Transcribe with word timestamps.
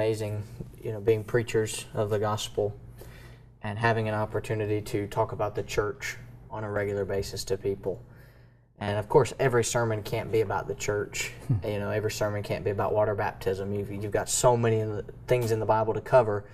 amazing, 0.00 0.42
you 0.82 0.92
know, 0.92 0.98
being 0.98 1.22
preachers 1.22 1.84
of 1.92 2.08
the 2.08 2.18
gospel 2.18 2.74
and 3.62 3.78
having 3.78 4.08
an 4.08 4.14
opportunity 4.14 4.80
to 4.80 5.06
talk 5.08 5.32
about 5.32 5.54
the 5.54 5.62
church 5.62 6.16
on 6.50 6.64
a 6.64 6.70
regular 6.70 7.04
basis 7.04 7.44
to 7.44 7.54
people. 7.58 8.02
And 8.78 8.96
of 8.96 9.10
course, 9.10 9.34
every 9.38 9.62
sermon 9.62 10.02
can't 10.02 10.32
be 10.32 10.40
about 10.40 10.66
the 10.66 10.74
church. 10.74 11.32
Hmm. 11.48 11.68
you 11.68 11.78
know, 11.78 11.90
every 11.90 12.10
sermon 12.10 12.42
can't 12.42 12.64
be 12.64 12.70
about 12.70 12.94
water 12.94 13.14
baptism. 13.14 13.74
You've, 13.74 13.92
you've 13.92 14.10
got 14.10 14.30
so 14.30 14.56
many 14.56 15.02
things 15.26 15.52
in 15.52 15.60
the 15.60 15.66
Bible 15.66 15.92
to 15.92 16.00
cover. 16.00 16.46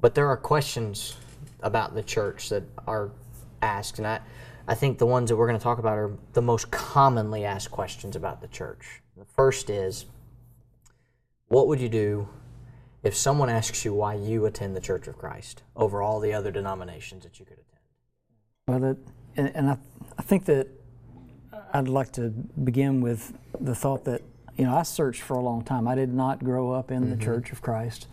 But 0.00 0.14
there 0.14 0.26
are 0.28 0.38
questions 0.38 1.18
about 1.60 1.94
the 1.94 2.02
church 2.02 2.48
that 2.48 2.62
are 2.86 3.10
asked. 3.60 3.98
And 3.98 4.06
I, 4.06 4.20
I 4.66 4.74
think 4.74 4.96
the 4.96 5.04
ones 5.04 5.28
that 5.28 5.36
we're 5.36 5.46
going 5.46 5.58
to 5.58 5.62
talk 5.62 5.78
about 5.78 5.98
are 5.98 6.10
the 6.32 6.40
most 6.40 6.70
commonly 6.70 7.44
asked 7.44 7.70
questions 7.70 8.16
about 8.16 8.40
the 8.40 8.48
church. 8.48 9.02
The 9.14 9.26
first 9.26 9.68
is 9.68 10.06
What 11.48 11.68
would 11.68 11.82
you 11.82 11.90
do 11.90 12.26
if 13.06 13.16
someone 13.16 13.48
asks 13.48 13.84
you 13.84 13.94
why 13.94 14.14
you 14.14 14.46
attend 14.46 14.74
the 14.74 14.80
Church 14.80 15.06
of 15.06 15.16
Christ 15.16 15.62
over 15.76 16.02
all 16.02 16.18
the 16.18 16.32
other 16.32 16.50
denominations 16.50 17.22
that 17.22 17.38
you 17.38 17.46
could 17.46 17.58
attend? 17.58 17.80
Well, 18.66 18.80
that, 18.80 18.96
and, 19.36 19.54
and 19.54 19.70
I, 19.70 19.78
I 20.18 20.22
think 20.22 20.44
that 20.46 20.66
I'd 21.72 21.86
like 21.86 22.10
to 22.14 22.30
begin 22.64 23.00
with 23.00 23.32
the 23.60 23.76
thought 23.76 24.04
that, 24.06 24.22
you 24.56 24.64
know, 24.64 24.76
I 24.76 24.82
searched 24.82 25.22
for 25.22 25.36
a 25.36 25.40
long 25.40 25.62
time. 25.62 25.86
I 25.86 25.94
did 25.94 26.12
not 26.12 26.42
grow 26.42 26.72
up 26.72 26.90
in 26.90 27.02
mm-hmm. 27.02 27.10
the 27.10 27.24
Church 27.24 27.52
of 27.52 27.62
Christ. 27.62 28.08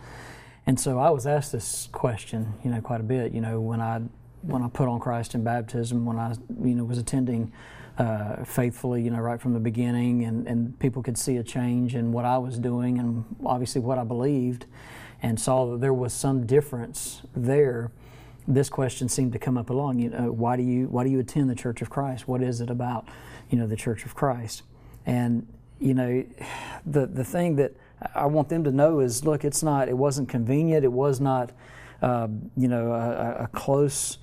And 0.64 0.78
so 0.78 1.00
I 1.00 1.10
was 1.10 1.26
asked 1.26 1.50
this 1.50 1.88
question, 1.90 2.54
you 2.62 2.70
know, 2.70 2.80
quite 2.80 3.00
a 3.00 3.04
bit, 3.04 3.32
you 3.32 3.40
know, 3.40 3.60
when 3.60 3.80
I 3.80 4.00
when 4.42 4.62
I 4.62 4.68
put 4.68 4.88
on 4.88 5.00
Christ 5.00 5.34
in 5.34 5.42
baptism, 5.42 6.04
when 6.04 6.18
I, 6.18 6.34
you 6.62 6.74
know, 6.74 6.84
was 6.84 6.98
attending 6.98 7.50
uh, 7.98 8.44
faithfully, 8.44 9.02
you 9.02 9.10
know, 9.10 9.20
right 9.20 9.40
from 9.40 9.52
the 9.54 9.60
beginning, 9.60 10.24
and, 10.24 10.46
and 10.46 10.78
people 10.78 11.02
could 11.02 11.16
see 11.16 11.36
a 11.36 11.44
change 11.44 11.94
in 11.94 12.12
what 12.12 12.24
I 12.24 12.38
was 12.38 12.58
doing 12.58 12.98
and 12.98 13.24
obviously 13.44 13.80
what 13.80 13.98
I 13.98 14.04
believed, 14.04 14.66
and 15.22 15.38
saw 15.38 15.70
that 15.70 15.80
there 15.80 15.94
was 15.94 16.12
some 16.12 16.46
difference 16.46 17.22
there 17.34 17.90
this 18.46 18.68
question 18.68 19.08
seemed 19.08 19.32
to 19.32 19.38
come 19.38 19.56
up 19.56 19.70
along. 19.70 19.98
You 19.98 20.10
know, 20.10 20.32
why 20.32 20.56
do 20.56 20.62
you 20.62 20.86
why 20.88 21.04
do 21.04 21.10
you 21.10 21.20
attend 21.20 21.48
the 21.48 21.54
Church 21.54 21.82
of 21.82 21.90
Christ? 21.90 22.28
What 22.28 22.42
is 22.42 22.60
it 22.60 22.70
about, 22.70 23.08
you 23.50 23.58
know, 23.58 23.66
the 23.66 23.76
Church 23.76 24.04
of 24.04 24.14
Christ? 24.14 24.62
And 25.06 25.46
you 25.78 25.94
know, 25.94 26.24
the 26.86 27.06
the 27.06 27.24
thing 27.24 27.56
that 27.56 27.72
I 28.14 28.26
want 28.26 28.48
them 28.48 28.64
to 28.64 28.70
know 28.70 29.00
is, 29.00 29.24
look, 29.24 29.44
it's 29.44 29.62
not. 29.62 29.88
It 29.88 29.96
wasn't 29.96 30.28
convenient. 30.28 30.84
It 30.84 30.92
was 30.92 31.20
not, 31.20 31.52
uh, 32.02 32.28
you 32.56 32.68
know, 32.68 32.92
a, 32.92 33.44
a, 33.44 33.46
close 33.48 34.18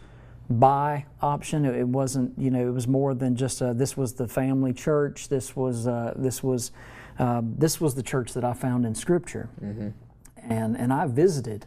by 0.60 1.06
option. 1.22 1.66
It, 1.66 1.88
wasn't. 1.88 2.38
You 2.38 2.52
know, 2.52 2.68
it 2.68 2.72
was 2.72 2.88
more 2.88 3.14
than 3.14 3.36
just 3.36 3.62
a, 3.62 3.74
this 3.74 3.96
was 3.96 4.14
the 4.14 4.28
family 4.28 4.74
church. 4.74 5.30
This 5.30 5.56
was 5.56 5.88
uh, 5.88 6.14
this 6.16 6.44
was 6.44 6.72
uh, 7.20 7.42
this 7.44 7.80
was 7.80 7.96
the 7.96 8.04
church 8.04 8.34
that 8.34 8.44
I 8.44 8.54
found 8.54 8.86
in 8.86 8.96
Scripture, 8.96 9.50
mm-hmm. 9.64 9.90
and 10.38 10.78
and 10.78 10.94
I 10.94 11.08
visited 11.08 11.66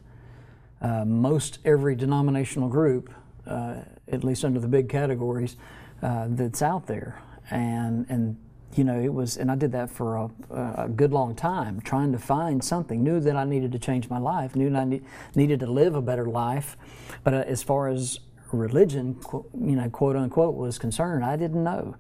uh, 0.85 1.05
most 1.05 1.59
every 1.65 1.95
denominational 1.95 2.69
group, 2.69 3.11
uh, 3.47 3.77
at 4.13 4.23
least 4.23 4.45
under 4.45 4.61
the 4.61 4.69
big 4.69 4.89
categories, 4.89 5.57
uh, 6.03 6.27
that's 6.29 6.61
out 6.61 6.87
there. 6.87 7.23
And, 7.51 8.05
and, 8.11 8.37
you 8.75 8.85
know, 8.85 9.01
it 9.01 9.13
was, 9.13 9.39
and 9.39 9.51
I 9.51 9.55
did 9.55 9.73
that 9.73 9.89
for 9.89 10.17
a, 10.17 10.31
a, 10.51 10.89
good 10.89 11.13
long 11.13 11.35
time, 11.35 11.81
trying 11.81 12.13
to 12.13 12.19
find 12.19 12.63
something. 12.63 13.03
Knew 13.03 13.19
that 13.21 13.35
I 13.35 13.45
needed 13.45 13.73
to 13.73 13.79
change 13.79 14.11
my 14.11 14.19
life, 14.19 14.55
knew 14.55 14.69
that 14.71 14.79
I 14.79 14.85
need, 14.85 15.05
needed 15.35 15.61
to 15.61 15.67
live 15.67 15.95
a 15.95 16.03
better 16.03 16.27
life. 16.27 16.77
But 17.23 17.33
uh, 17.33 17.45
as 17.47 17.63
far 17.63 17.89
as 17.89 18.21
religion, 18.55 19.19
you 19.33 19.77
know, 19.77 19.89
quote 19.91 20.17
unquote, 20.17 20.55
was 20.55 20.79
concerned, 20.79 21.25
I 21.25 21.37
didn't 21.37 21.63
know. 21.63 21.97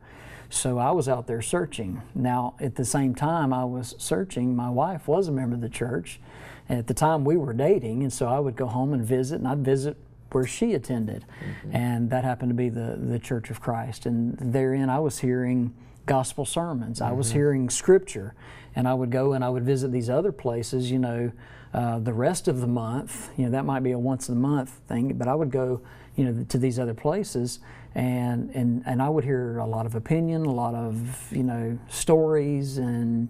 So 0.50 0.78
I 0.78 0.90
was 0.92 1.08
out 1.08 1.26
there 1.26 1.42
searching. 1.42 2.02
Now, 2.14 2.54
at 2.60 2.76
the 2.76 2.84
same 2.84 3.14
time 3.14 3.52
I 3.52 3.64
was 3.64 3.94
searching, 3.98 4.54
my 4.54 4.70
wife 4.70 5.08
was 5.08 5.28
a 5.28 5.32
member 5.32 5.56
of 5.56 5.60
the 5.60 5.68
church. 5.68 6.20
And 6.68 6.78
at 6.78 6.86
the 6.86 6.94
time 6.94 7.24
we 7.24 7.36
were 7.36 7.52
dating, 7.52 8.02
and 8.02 8.12
so 8.12 8.26
I 8.26 8.38
would 8.38 8.56
go 8.56 8.66
home 8.66 8.92
and 8.92 9.04
visit, 9.04 9.36
and 9.36 9.48
I'd 9.48 9.64
visit 9.64 9.96
where 10.32 10.46
she 10.46 10.74
attended. 10.74 11.24
Mm-hmm. 11.40 11.76
And 11.76 12.10
that 12.10 12.24
happened 12.24 12.50
to 12.50 12.54
be 12.54 12.68
the, 12.68 12.98
the 13.00 13.18
Church 13.18 13.50
of 13.50 13.60
Christ. 13.60 14.06
And 14.06 14.36
therein 14.38 14.88
I 14.88 14.98
was 14.98 15.18
hearing 15.18 15.74
gospel 16.06 16.44
sermons, 16.44 17.00
mm-hmm. 17.00 17.12
I 17.12 17.12
was 17.12 17.28
mm-hmm. 17.28 17.38
hearing 17.38 17.70
scripture. 17.70 18.34
And 18.76 18.88
I 18.88 18.94
would 18.94 19.10
go 19.10 19.34
and 19.34 19.44
I 19.44 19.50
would 19.50 19.64
visit 19.64 19.92
these 19.92 20.10
other 20.10 20.32
places, 20.32 20.90
you 20.90 20.98
know, 20.98 21.30
uh, 21.72 22.00
the 22.00 22.12
rest 22.12 22.48
of 22.48 22.60
the 22.60 22.66
month. 22.66 23.30
You 23.36 23.44
know, 23.44 23.50
that 23.52 23.64
might 23.64 23.84
be 23.84 23.92
a 23.92 23.98
once 23.98 24.28
a 24.28 24.34
month 24.34 24.70
thing, 24.88 25.16
but 25.16 25.28
I 25.28 25.34
would 25.34 25.52
go, 25.52 25.80
you 26.16 26.24
know, 26.24 26.44
to 26.44 26.58
these 26.58 26.78
other 26.78 26.94
places 26.94 27.58
and, 27.94 28.50
and, 28.50 28.82
and 28.86 29.00
I 29.00 29.08
would 29.08 29.24
hear 29.24 29.58
a 29.58 29.66
lot 29.66 29.86
of 29.86 29.94
opinion, 29.94 30.46
a 30.46 30.52
lot 30.52 30.74
of, 30.74 31.32
you 31.32 31.42
know, 31.42 31.78
stories 31.88 32.78
and 32.78 33.28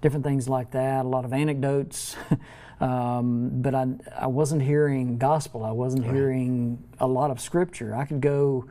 different 0.00 0.24
things 0.24 0.48
like 0.48 0.72
that, 0.72 1.04
a 1.04 1.08
lot 1.08 1.24
of 1.24 1.32
anecdotes. 1.32 2.16
Um, 2.80 3.62
but 3.62 3.76
I, 3.76 3.86
I 4.18 4.26
wasn't 4.26 4.62
hearing 4.62 5.16
gospel. 5.16 5.62
I 5.62 5.70
wasn't 5.70 6.04
right. 6.04 6.14
hearing 6.14 6.82
a 6.98 7.06
lot 7.06 7.30
of 7.30 7.40
scripture. 7.40 7.94
I 7.94 8.04
could 8.04 8.20
go 8.20 8.64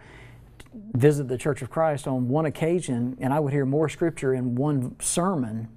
visit 0.73 1.29
the 1.29 1.37
Church 1.37 1.61
of 1.61 1.69
Christ 1.69 2.09
on 2.09 2.27
one 2.27 2.45
occasion, 2.45 3.17
and 3.21 3.33
I 3.33 3.39
would 3.39 3.53
hear 3.53 3.65
more 3.65 3.87
scripture 3.87 4.33
in 4.33 4.55
one 4.55 4.97
sermon 4.99 5.69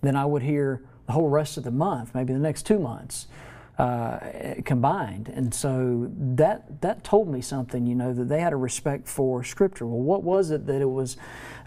than 0.00 0.16
I 0.16 0.24
would 0.24 0.40
hear 0.40 0.82
the 1.06 1.12
whole 1.12 1.28
rest 1.28 1.58
of 1.58 1.64
the 1.64 1.70
month, 1.70 2.14
maybe 2.14 2.32
the 2.32 2.38
next 2.38 2.64
two 2.64 2.78
months. 2.78 3.26
Uh, 3.78 4.54
combined. 4.64 5.28
And 5.28 5.54
so 5.54 6.10
that 6.36 6.80
that 6.80 7.04
told 7.04 7.28
me 7.28 7.40
something, 7.40 7.86
you 7.86 7.94
know, 7.94 8.12
that 8.12 8.28
they 8.28 8.40
had 8.40 8.52
a 8.52 8.56
respect 8.56 9.06
for 9.06 9.44
Scripture. 9.44 9.86
Well, 9.86 10.02
what 10.02 10.24
was 10.24 10.50
it 10.50 10.66
that 10.66 10.80
it 10.80 10.90
was, 10.90 11.16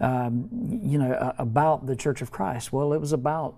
um, 0.02 0.50
you 0.84 0.98
know, 0.98 1.34
about 1.38 1.86
the 1.86 1.96
Church 1.96 2.22
of 2.22 2.30
Christ? 2.30 2.74
Well, 2.74 2.92
it 2.92 3.00
was 3.00 3.14
about 3.14 3.56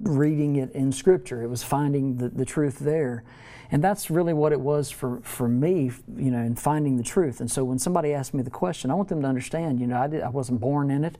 reading 0.00 0.56
it 0.56 0.70
in 0.72 0.92
Scripture. 0.92 1.42
It 1.42 1.48
was 1.48 1.62
finding 1.62 2.18
the, 2.18 2.28
the 2.28 2.44
truth 2.44 2.78
there. 2.78 3.24
And 3.70 3.82
that's 3.82 4.10
really 4.10 4.34
what 4.34 4.52
it 4.52 4.60
was 4.60 4.90
for, 4.90 5.20
for 5.22 5.48
me, 5.48 5.92
you 6.14 6.30
know, 6.30 6.40
in 6.40 6.56
finding 6.56 6.98
the 6.98 7.02
truth. 7.02 7.40
And 7.40 7.50
so 7.50 7.64
when 7.64 7.78
somebody 7.78 8.12
asks 8.12 8.34
me 8.34 8.42
the 8.42 8.50
question, 8.50 8.90
I 8.90 8.94
want 8.94 9.08
them 9.08 9.22
to 9.22 9.28
understand, 9.28 9.80
you 9.80 9.86
know, 9.86 9.98
I, 9.98 10.08
did, 10.08 10.22
I 10.22 10.28
wasn't 10.28 10.60
born 10.60 10.90
in 10.90 11.04
it. 11.04 11.16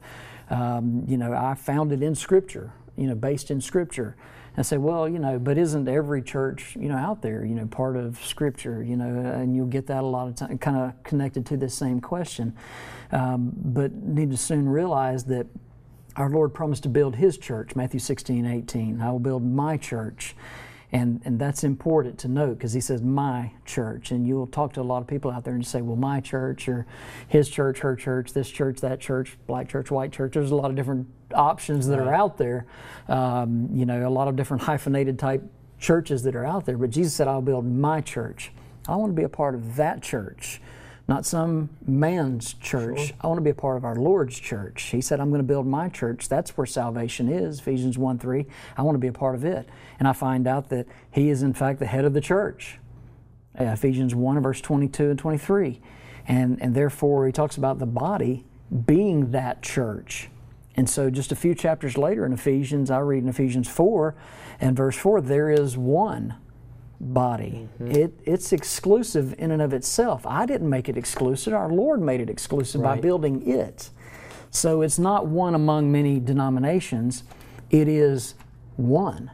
Um, 0.51 1.03
you 1.07 1.17
know, 1.17 1.33
I 1.33 1.55
found 1.55 1.91
it 1.91 2.03
in 2.03 2.13
Scripture, 2.13 2.71
you 2.95 3.07
know, 3.07 3.15
based 3.15 3.49
in 3.49 3.59
Scripture. 3.59 4.15
And 4.55 4.65
say, 4.65 4.77
well, 4.77 5.09
you 5.09 5.17
know, 5.17 5.39
but 5.39 5.57
isn't 5.57 5.87
every 5.87 6.21
church, 6.21 6.75
you 6.79 6.87
know, 6.87 6.95
out 6.95 7.23
there, 7.23 7.43
you 7.43 7.55
know, 7.55 7.65
part 7.65 7.97
of 7.97 8.23
Scripture, 8.23 8.83
you 8.83 8.95
know, 8.95 9.05
and 9.05 9.55
you'll 9.55 9.65
get 9.65 9.87
that 9.87 10.03
a 10.03 10.05
lot 10.05 10.27
of 10.27 10.35
time, 10.35 10.57
kind 10.59 10.77
of 10.77 11.03
connected 11.03 11.45
to 11.47 11.57
this 11.57 11.73
same 11.73 11.99
question. 11.99 12.55
Um, 13.11 13.51
but 13.55 13.93
need 13.93 14.29
to 14.29 14.37
soon 14.37 14.69
realize 14.69 15.23
that 15.25 15.47
our 16.15 16.29
Lord 16.29 16.53
promised 16.53 16.83
to 16.83 16.89
build 16.89 17.15
His 17.15 17.37
church, 17.37 17.75
Matthew 17.75 17.99
16, 17.99 18.45
18. 18.45 19.01
I 19.01 19.11
will 19.11 19.19
build 19.19 19.43
my 19.43 19.77
church. 19.77 20.35
And, 20.93 21.21
and 21.25 21.39
that's 21.39 21.63
important 21.63 22.19
to 22.19 22.27
note 22.27 22.59
because 22.59 22.71
he 22.71 22.79
says 22.79 23.01
my 23.01 23.51
church. 23.65 24.11
And 24.11 24.27
you'll 24.27 24.45
talk 24.45 24.73
to 24.73 24.81
a 24.81 24.83
lot 24.83 25.01
of 25.01 25.07
people 25.07 25.31
out 25.31 25.43
there 25.43 25.55
and 25.55 25.65
say, 25.65 25.81
well, 25.81 25.95
my 25.95 26.21
church 26.21 26.69
or 26.69 26.85
his 27.27 27.49
church, 27.49 27.79
her 27.79 27.95
church, 27.95 28.31
this 28.33 28.47
church, 28.47 28.79
that 28.81 28.99
church, 28.99 29.35
black 29.47 29.67
church, 29.67 29.89
white 29.89 30.11
church. 30.11 30.33
There's 30.33 30.51
a 30.51 30.55
lot 30.55 30.69
of 30.69 30.75
different 30.75 31.07
options 31.33 31.87
that 31.87 31.97
right. 31.97 32.09
are 32.09 32.13
out 32.13 32.37
there. 32.37 32.67
Um, 33.07 33.69
you 33.73 33.87
know, 33.87 34.07
a 34.07 34.09
lot 34.09 34.27
of 34.27 34.35
different 34.35 34.61
hyphenated 34.63 35.17
type 35.17 35.41
churches 35.79 36.21
that 36.23 36.35
are 36.35 36.45
out 36.45 36.67
there. 36.67 36.77
But 36.77 36.91
Jesus 36.91 37.15
said, 37.15 37.27
I'll 37.27 37.41
build 37.41 37.65
my 37.65 37.99
church. 37.99 38.51
I 38.87 38.95
want 38.95 39.09
to 39.09 39.15
be 39.15 39.23
a 39.23 39.29
part 39.29 39.55
of 39.55 39.75
that 39.77 40.03
church 40.03 40.61
not 41.07 41.25
some 41.25 41.69
man's 41.85 42.53
church. 42.53 43.07
Sure. 43.07 43.15
I 43.21 43.27
want 43.27 43.37
to 43.37 43.43
be 43.43 43.49
a 43.49 43.55
part 43.55 43.75
of 43.75 43.83
our 43.83 43.95
Lord's 43.95 44.39
church. 44.39 44.83
He 44.83 45.01
said, 45.01 45.19
I'm 45.19 45.29
going 45.29 45.41
to 45.41 45.47
build 45.47 45.67
my 45.67 45.89
church. 45.89 46.29
That's 46.29 46.55
where 46.57 46.65
salvation 46.65 47.27
is, 47.27 47.59
Ephesians 47.59 47.97
1 47.97 48.19
3. 48.19 48.45
I 48.77 48.81
want 48.83 48.95
to 48.95 48.99
be 48.99 49.07
a 49.07 49.13
part 49.13 49.35
of 49.35 49.43
it. 49.43 49.67
And 49.99 50.07
I 50.07 50.13
find 50.13 50.47
out 50.47 50.69
that 50.69 50.87
He 51.11 51.29
is, 51.29 51.43
in 51.43 51.53
fact, 51.53 51.79
the 51.79 51.87
head 51.87 52.05
of 52.05 52.13
the 52.13 52.21
church. 52.21 52.79
Uh, 53.59 53.65
Ephesians 53.65 54.15
1, 54.15 54.41
verse 54.41 54.61
22 54.61 55.09
and 55.09 55.19
23. 55.19 55.81
And, 56.25 56.61
and 56.61 56.73
therefore, 56.73 57.25
he 57.25 57.33
talks 57.33 57.57
about 57.57 57.79
the 57.79 57.85
body 57.85 58.45
being 58.85 59.31
that 59.31 59.61
church. 59.61 60.29
And 60.75 60.89
so, 60.89 61.09
just 61.09 61.31
a 61.33 61.35
few 61.35 61.53
chapters 61.53 61.97
later 61.97 62.25
in 62.25 62.31
Ephesians, 62.31 62.89
I 62.89 62.99
read 62.99 63.23
in 63.23 63.29
Ephesians 63.29 63.67
4 63.67 64.15
and 64.59 64.75
verse 64.77 64.95
4, 64.95 65.21
there 65.21 65.51
is 65.51 65.77
one 65.77 66.35
body. 67.03 67.67
Mm-hmm. 67.81 67.91
It, 67.91 68.19
it's 68.25 68.53
exclusive 68.53 69.35
in 69.37 69.51
and 69.51 69.61
of 69.61 69.73
itself. 69.73 70.25
I 70.25 70.45
didn't 70.45 70.69
make 70.69 70.87
it 70.89 70.97
exclusive. 70.97 71.53
Our 71.53 71.69
Lord 71.69 72.01
made 72.01 72.21
it 72.21 72.29
exclusive 72.29 72.81
right. 72.81 72.95
by 72.95 73.01
building 73.01 73.47
it. 73.49 73.89
So 74.49 74.81
it's 74.81 74.99
not 74.99 75.27
one 75.27 75.55
among 75.55 75.91
many 75.91 76.19
denominations. 76.19 77.23
It 77.69 77.87
is 77.87 78.35
one. 78.77 79.31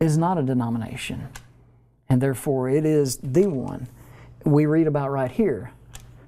Is 0.00 0.18
not 0.18 0.38
a 0.38 0.42
denomination. 0.42 1.28
And 2.08 2.20
therefore, 2.20 2.68
it 2.68 2.84
is 2.84 3.18
the 3.18 3.46
one 3.46 3.88
we 4.44 4.66
read 4.66 4.86
about 4.86 5.10
right 5.10 5.30
here. 5.30 5.72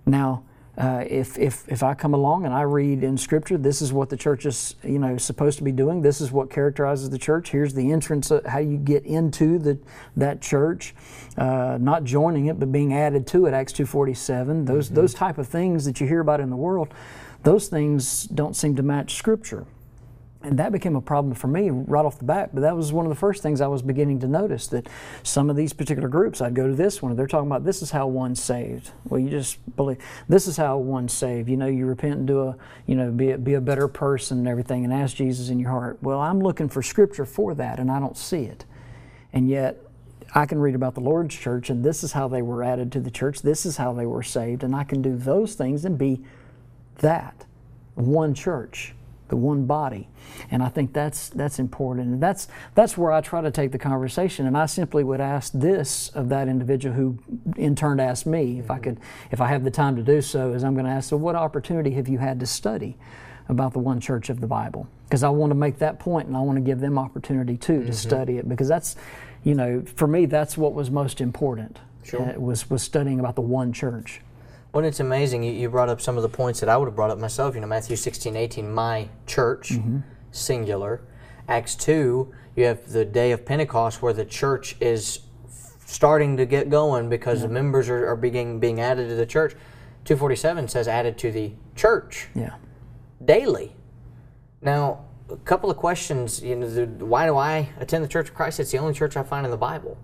Now, 0.06 0.44
uh, 0.78 1.05
if, 1.08 1.38
if, 1.38 1.67
if 1.69 1.82
I 1.82 1.94
come 1.94 2.12
along 2.12 2.44
and 2.44 2.52
I 2.52 2.62
read 2.62 3.02
in 3.02 3.17
Scripture, 3.17 3.56
this 3.56 3.81
is 3.81 3.93
what 3.93 4.11
the 4.11 4.17
church 4.17 4.44
is 4.44 4.76
you 4.82 4.99
know 4.99 5.17
supposed 5.17 5.58
to 5.58 5.64
be 5.64 5.73
doing. 5.73 6.02
This 6.02 6.20
is 6.20 6.31
what 6.31 6.50
characterizes 6.50 7.08
the 7.11 7.19
church. 7.19 7.50
Here's 7.50 7.75
the 7.75 7.93
entrance, 7.93 8.31
how 8.46 8.58
you 8.58 8.76
get 8.76 9.05
into 9.05 9.58
the, 9.58 9.78
that 10.17 10.43
church, 10.43 10.94
uh, 11.38 11.78
not 11.81 12.05
joining 12.05 12.46
it, 12.46 12.58
but 12.58 12.70
being 12.70 12.93
added 12.93 13.26
to 13.28 13.46
it. 13.46 13.55
Acts 13.55 13.73
two 13.73 13.87
forty 13.87 14.14
seven. 14.14 14.64
Those 14.64 14.87
mm-hmm. 14.87 14.96
those 14.96 15.14
type 15.14 15.38
of 15.38 15.49
things 15.49 15.84
that 15.84 16.00
you 16.00 16.06
hear 16.06 16.20
about 16.20 16.40
in 16.40 16.50
the 16.50 16.56
world, 16.56 16.88
those 17.43 17.69
things 17.69 18.25
don't 18.25 18.55
seem 18.55 18.76
to 18.76 18.82
match 18.82 19.14
Scripture. 19.14 19.67
And 20.46 20.58
that 20.58 20.70
became 20.70 20.94
a 20.94 21.00
problem 21.00 21.34
for 21.34 21.48
me 21.48 21.70
right 21.70 22.04
off 22.04 22.19
the 22.19 22.25
bat. 22.25 22.50
But 22.54 22.60
that 22.60 22.76
was 22.76 22.93
one 22.93 23.04
of 23.04 23.10
the 23.10 23.16
first 23.16 23.43
things 23.43 23.60
I 23.60 23.66
was 23.66 23.82
beginning 23.82 24.20
to 24.20 24.28
notice 24.28 24.69
that 24.69 24.88
some 25.22 25.50
of 25.50 25.56
these 25.56 25.72
particular 25.72 26.08
groups, 26.08 26.40
I'd 26.40 26.54
go 26.54 26.69
to 26.69 26.75
this 26.75 27.02
one, 27.02 27.14
they're 27.16 27.26
talking 27.26 27.48
about 27.48 27.64
this 27.64 27.82
is 27.82 27.90
how 27.90 28.06
one's 28.06 28.43
saved. 28.43 28.93
Well, 29.08 29.20
you 29.20 29.28
just 29.28 29.58
believe 29.76 29.98
this 30.28 30.46
is 30.46 30.56
how 30.56 30.78
one's 30.78 31.12
saved. 31.12 31.48
You 31.48 31.56
know, 31.56 31.66
you 31.66 31.87
repent 31.87 32.14
and 32.14 32.26
do 32.26 32.43
a, 32.43 32.56
you 32.87 32.94
know, 32.94 33.10
be 33.10 33.32
a, 33.32 33.38
be 33.38 33.54
a 33.54 33.60
better 33.60 33.88
person 33.88 34.38
and 34.38 34.48
everything, 34.48 34.84
and 34.84 34.93
ask 34.94 35.16
Jesus 35.16 35.48
in 35.48 35.58
your 35.58 35.70
heart. 35.70 35.98
Well, 36.00 36.20
I'm 36.20 36.40
looking 36.40 36.69
for 36.69 36.82
scripture 36.82 37.26
for 37.26 37.54
that, 37.54 37.78
and 37.78 37.90
I 37.90 37.99
don't 37.99 38.16
see 38.16 38.44
it. 38.44 38.64
And 39.32 39.49
yet, 39.49 39.82
I 40.34 40.46
can 40.46 40.58
read 40.58 40.75
about 40.75 40.94
the 40.94 41.00
Lord's 41.00 41.34
church, 41.34 41.70
and 41.70 41.84
this 41.84 42.04
is 42.04 42.12
how 42.12 42.28
they 42.28 42.42
were 42.42 42.62
added 42.62 42.92
to 42.92 43.00
the 43.00 43.10
church. 43.10 43.42
This 43.42 43.66
is 43.66 43.76
how 43.76 43.92
they 43.92 44.06
were 44.06 44.22
saved, 44.22 44.62
and 44.62 44.75
I 44.75 44.84
can 44.84 45.02
do 45.02 45.16
those 45.16 45.54
things 45.54 45.84
and 45.84 45.99
be 45.99 46.22
that 46.99 47.44
one 47.94 48.34
church 48.34 48.94
the 49.28 49.37
one 49.37 49.67
body. 49.67 50.08
And 50.50 50.62
I 50.62 50.69
think 50.69 50.93
that's 50.93 51.28
that's 51.31 51.58
important. 51.58 52.08
And 52.08 52.23
that's 52.23 52.49
that's 52.75 52.96
where 52.96 53.12
I 53.12 53.20
try 53.20 53.40
to 53.40 53.50
take 53.50 53.73
the 53.73 53.78
conversation. 53.78 54.46
And 54.46 54.56
I 54.56 54.67
simply 54.67 55.05
would 55.05 55.20
ask 55.20 55.52
this 55.52 56.08
of 56.11 56.28
that 56.28 56.49
individual 56.49 56.94
who 56.94 57.19
in 57.56 57.75
turn 57.75 58.00
asked 58.00 58.26
me 58.26 58.58
if 58.58 58.70
I 58.70 58.78
could 58.78 59.00
if 59.31 59.40
I 59.40 59.49
have 59.49 59.64
the 59.64 59.70
time 59.70 59.96
to 59.96 60.02
do 60.02 60.20
so, 60.20 60.52
is 60.52 60.64
I'm 60.64 60.75
going 60.75 60.87
to 60.87 60.93
ask, 60.93 61.11
so 61.11 61.17
what 61.17 61.34
opportunity 61.34 61.93
have 61.93 62.08
you 62.08 62.19
had 62.19 62.40
to 62.40 62.46
study 62.46 62.96
about 63.49 63.73
the 63.73 63.78
one 63.78 64.00
church 64.00 64.28
of 64.28 64.40
the 64.40 64.46
Bible? 64.46 64.88
Because 65.05 65.23
I 65.23 65.28
want 65.28 65.50
to 65.50 65.55
make 65.55 65.78
that 65.78 65.99
point 65.99 66.28
and 66.28 66.37
I 66.37 66.40
want 66.40 66.56
to 66.56 66.62
give 66.62 66.81
them 66.81 66.99
opportunity 66.99 67.56
too 67.56 67.78
mm-hmm. 67.78 67.87
to 67.87 67.93
study 67.93 68.38
it 68.38 68.49
because 68.49 68.69
that's 68.69 68.96
you 69.44 69.55
know, 69.55 69.82
for 69.94 70.08
me 70.08 70.26
that's 70.26 70.56
what 70.56 70.75
was 70.75 70.90
most 70.90 71.20
important. 71.20 71.78
Sure. 72.02 72.23
Uh, 72.23 72.38
was 72.38 72.70
was 72.70 72.82
studying 72.82 73.20
about 73.20 73.34
the 73.34 73.43
one 73.43 73.73
church. 73.73 74.20
Well, 74.76 74.84
it's 74.84 75.00
amazing. 75.00 75.43
You, 75.43 75.52
you, 75.52 75.70
brought 75.70 75.88
up 75.88 76.02
some 76.02 76.19
of 76.19 76.23
the 76.23 76.28
points 76.28 76.61
that 76.61 76.69
I 76.69 76.76
would 76.76 76.84
have 76.84 76.94
brought 76.94 77.08
up 77.08 77.17
myself. 77.17 77.55
You 77.55 77.62
know, 77.62 77.67
Matthew 77.67 77.96
16, 77.96 78.37
18, 78.37 78.70
my 78.70 79.08
church, 79.26 79.70
mm-hmm. 79.70 80.00
singular. 80.32 81.00
Acts 81.49 81.75
2, 81.76 82.31
you 82.56 82.64
have 82.64 82.87
the 82.93 83.02
day 83.02 83.32
of 83.32 83.46
Pentecost 83.46 84.02
where 84.02 84.12
the 84.12 84.26
church 84.26 84.76
is 84.78 85.20
starting 85.87 86.37
to 86.37 86.44
get 86.44 86.69
going 86.69 87.08
because 87.08 87.40
yeah. 87.40 87.46
the 87.46 87.55
members 87.55 87.88
are, 87.88 88.06
are 88.06 88.17
being, 88.17 88.61
being 88.61 88.78
added 88.78 89.08
to 89.08 89.14
the 89.14 89.25
church. 89.25 89.52
247 90.05 90.69
says 90.69 90.88
added 90.88 91.17
to 91.17 91.32
the 91.32 91.52
church 91.75 92.28
yeah. 92.34 92.56
daily. 93.25 93.75
Now, 94.61 95.06
a 95.31 95.37
couple 95.37 95.70
of 95.70 95.78
questions. 95.78 96.43
You 96.43 96.55
know, 96.55 96.69
the, 96.69 96.84
why 97.02 97.25
do 97.25 97.38
I 97.38 97.70
attend 97.81 98.05
the 98.05 98.08
Church 98.08 98.28
of 98.28 98.34
Christ? 98.34 98.61
It's 98.61 98.73
the 98.73 98.78
only 98.78 98.93
church 98.93 99.17
I 99.17 99.23
find 99.23 99.46
in 99.46 99.50
the 99.50 99.56
Bible. 99.56 99.96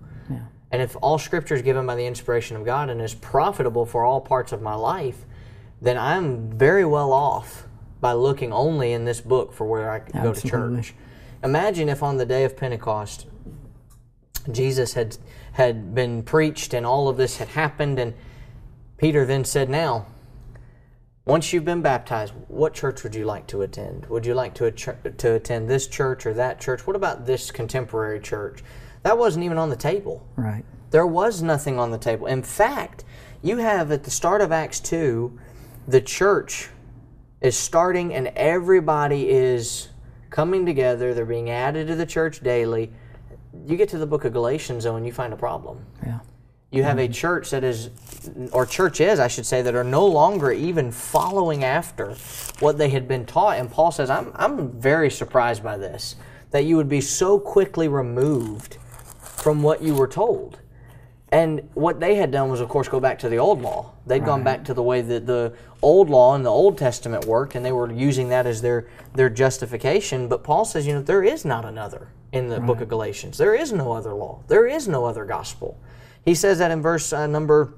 And 0.72 0.80
if 0.80 0.96
all 1.02 1.19
scripture 1.19 1.54
is 1.54 1.62
given 1.62 1.86
by 1.86 1.94
the 1.94 2.06
inspiration 2.06 2.56
of 2.56 2.64
God 2.64 2.88
and 2.88 3.00
is 3.00 3.14
profitable 3.14 3.84
for 3.84 4.04
all 4.04 4.20
parts 4.20 4.52
of 4.52 4.62
my 4.62 4.74
life, 4.74 5.26
then 5.82 5.98
I'm 5.98 6.50
very 6.50 6.84
well 6.84 7.12
off 7.12 7.66
by 8.00 8.12
looking 8.14 8.52
only 8.52 8.92
in 8.92 9.04
this 9.04 9.20
book 9.20 9.52
for 9.52 9.66
where 9.66 9.90
I 9.90 10.00
can 10.00 10.16
Absolutely. 10.16 10.50
go 10.50 10.66
to 10.70 10.82
church. 10.82 10.94
Imagine 11.44 11.88
if 11.88 12.02
on 12.02 12.16
the 12.16 12.24
day 12.24 12.44
of 12.44 12.56
Pentecost, 12.56 13.26
Jesus 14.50 14.94
had 14.94 15.19
had 15.52 15.94
been 15.94 16.22
preached 16.22 16.72
and 16.74 16.86
all 16.86 17.08
of 17.08 17.16
this 17.16 17.36
had 17.36 17.48
happened, 17.48 17.98
and 17.98 18.14
Peter 18.96 19.26
then 19.26 19.44
said, 19.44 19.69
Now, 19.69 20.06
once 21.24 21.52
you've 21.52 21.64
been 21.64 21.82
baptized, 21.82 22.32
what 22.48 22.74
church 22.74 23.02
would 23.02 23.14
you 23.14 23.24
like 23.24 23.46
to 23.48 23.62
attend? 23.62 24.06
Would 24.06 24.26
you 24.26 24.34
like 24.34 24.54
to, 24.54 24.70
to 24.70 25.34
attend 25.34 25.69
this 25.69 25.86
church 25.86 26.26
or 26.26 26.34
that 26.34 26.60
church? 26.60 26.86
What 26.86 26.96
about 26.96 27.26
this 27.26 27.50
contemporary 27.50 28.19
church? 28.20 28.64
That 29.02 29.19
wasn't 29.19 29.44
even 29.44 29.58
on 29.58 29.70
the 29.70 29.76
table. 29.76 30.26
Right. 30.37 30.64
There 30.90 31.06
was 31.06 31.43
nothing 31.43 31.78
on 31.78 31.90
the 31.90 31.99
table. 31.99 32.26
In 32.26 32.43
fact, 32.43 33.04
you 33.43 33.56
have 33.56 33.90
at 33.90 34.04
the 34.04 34.10
start 34.10 34.40
of 34.40 34.52
Acts 34.52 34.78
2, 34.81 35.38
the 35.88 36.00
church 36.00 36.69
is 37.40 37.56
starting 37.56 38.14
and 38.14 38.28
everybody 38.28 39.28
is 39.28 39.88
coming 40.31 40.64
together. 40.64 41.12
They're 41.14 41.25
being 41.25 41.50
added 41.50 41.88
to 41.88 41.96
the 41.96 42.06
church 42.06 42.40
daily. 42.40 42.93
You 43.66 43.76
get 43.76 43.88
to 43.90 43.99
the 43.99 44.06
book 44.06 44.25
of 44.25 44.32
Galatians, 44.32 44.84
though, 44.84 44.96
and 44.96 45.05
you 45.05 45.12
find 45.12 45.32
a 45.32 45.37
problem. 45.37 45.84
Yeah. 46.05 46.20
You 46.70 46.84
have 46.84 46.98
a 46.98 47.02
mm-hmm. 47.02 47.12
church 47.12 47.50
that 47.50 47.64
is, 47.64 47.90
or 48.50 48.64
churches, 48.64 49.20
I 49.20 49.28
should 49.28 49.44
say, 49.44 49.60
that 49.60 49.75
are 49.75 49.84
no 49.84 50.06
longer 50.06 50.50
even 50.52 50.90
following 50.90 51.64
after 51.64 52.14
what 52.60 52.78
they 52.78 52.88
had 52.88 53.06
been 53.06 53.26
taught. 53.26 53.58
And 53.58 53.70
Paul 53.70 53.93
says, 53.93 54.08
I'm, 54.08 54.32
I'm 54.34 54.72
very 54.81 55.10
surprised 55.10 55.62
by 55.62 55.76
this, 55.76 56.16
that 56.50 56.64
you 56.64 56.78
would 56.78 56.88
be 56.88 57.02
so 57.02 57.38
quickly 57.38 57.88
removed 57.88 58.78
from 59.42 59.60
what 59.60 59.82
you 59.82 59.92
were 59.92 60.06
told. 60.06 60.60
And 61.32 61.68
what 61.74 61.98
they 61.98 62.14
had 62.14 62.30
done 62.30 62.48
was, 62.48 62.60
of 62.60 62.68
course, 62.68 62.88
go 62.88 63.00
back 63.00 63.18
to 63.20 63.28
the 63.28 63.38
old 63.38 63.60
law. 63.60 63.92
they 64.06 64.16
had 64.16 64.22
right. 64.22 64.26
gone 64.26 64.44
back 64.44 64.64
to 64.66 64.74
the 64.74 64.82
way 64.82 65.00
that 65.00 65.26
the 65.26 65.54
old 65.80 66.08
law 66.08 66.34
and 66.36 66.44
the 66.44 66.50
Old 66.50 66.78
Testament 66.78 67.24
worked, 67.24 67.56
and 67.56 67.64
they 67.64 67.72
were 67.72 67.90
using 67.90 68.28
that 68.28 68.46
as 68.46 68.62
their, 68.62 68.86
their 69.14 69.28
justification. 69.28 70.28
But 70.28 70.44
Paul 70.44 70.64
says, 70.64 70.86
you 70.86 70.92
know, 70.92 71.02
there 71.02 71.24
is 71.24 71.44
not 71.44 71.64
another 71.64 72.08
in 72.30 72.48
the 72.48 72.58
right. 72.58 72.66
book 72.66 72.80
of 72.82 72.88
Galatians. 72.88 73.36
There 73.36 73.54
is 73.54 73.72
no 73.72 73.92
other 73.92 74.14
law. 74.14 74.42
There 74.46 74.66
is 74.66 74.86
no 74.86 75.06
other 75.06 75.24
gospel. 75.24 75.76
He 76.24 76.34
says 76.34 76.58
that 76.58 76.70
in 76.70 76.80
verse 76.80 77.12
uh, 77.12 77.26
number 77.26 77.74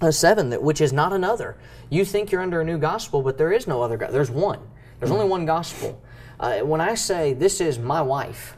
uh, 0.00 0.12
7, 0.12 0.50
that, 0.50 0.62
which 0.62 0.80
is 0.80 0.92
not 0.92 1.12
another. 1.12 1.56
You 1.88 2.04
think 2.04 2.30
you're 2.30 2.42
under 2.42 2.60
a 2.60 2.64
new 2.64 2.78
gospel, 2.78 3.22
but 3.22 3.36
there 3.36 3.50
is 3.50 3.66
no 3.66 3.82
other. 3.82 3.96
Go- 3.96 4.12
There's 4.12 4.30
one. 4.30 4.60
There's 5.00 5.10
only 5.10 5.26
one 5.26 5.44
gospel. 5.44 6.00
Uh, 6.38 6.60
when 6.60 6.80
I 6.80 6.94
say, 6.94 7.32
this 7.32 7.60
is 7.60 7.78
my 7.78 8.00
wife, 8.00 8.56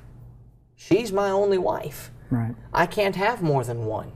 she's 0.77 1.13
my 1.13 1.31
only 1.31 1.59
wife 1.59 2.11
Right. 2.33 2.55
I 2.73 2.87
can't 2.87 3.15
have 3.17 3.43
more 3.43 3.63
than 3.63 3.85
one. 3.85 4.11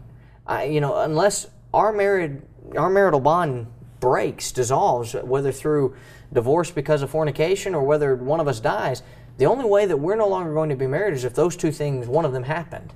I, 0.46 0.64
you 0.64 0.80
know, 0.80 0.96
unless 0.96 1.48
our 1.74 1.92
married 1.92 2.40
our 2.76 2.88
marital 2.88 3.20
bond 3.20 3.66
breaks, 4.00 4.52
dissolves, 4.52 5.12
whether 5.12 5.52
through 5.52 5.94
divorce 6.32 6.70
because 6.70 7.02
of 7.02 7.10
fornication 7.10 7.74
or 7.74 7.82
whether 7.82 8.16
one 8.16 8.40
of 8.40 8.48
us 8.48 8.58
dies, 8.58 9.02
the 9.36 9.44
only 9.44 9.66
way 9.66 9.84
that 9.84 9.98
we're 9.98 10.16
no 10.16 10.28
longer 10.28 10.54
going 10.54 10.70
to 10.70 10.76
be 10.76 10.86
married 10.86 11.14
is 11.14 11.24
if 11.24 11.34
those 11.34 11.56
two 11.56 11.70
things, 11.70 12.08
one 12.08 12.24
of 12.24 12.32
them 12.32 12.44
happened. 12.44 12.94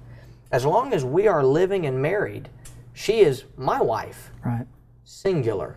As 0.51 0.65
long 0.65 0.95
as 0.95 1.05
we 1.05 1.29
are 1.29 1.45
living 1.45 1.85
and 1.85 2.01
married, 2.01 2.49
she 2.95 3.21
is 3.21 3.45
my 3.57 3.81
wife. 3.81 4.31
Right. 4.45 4.67
Singular. 5.05 5.77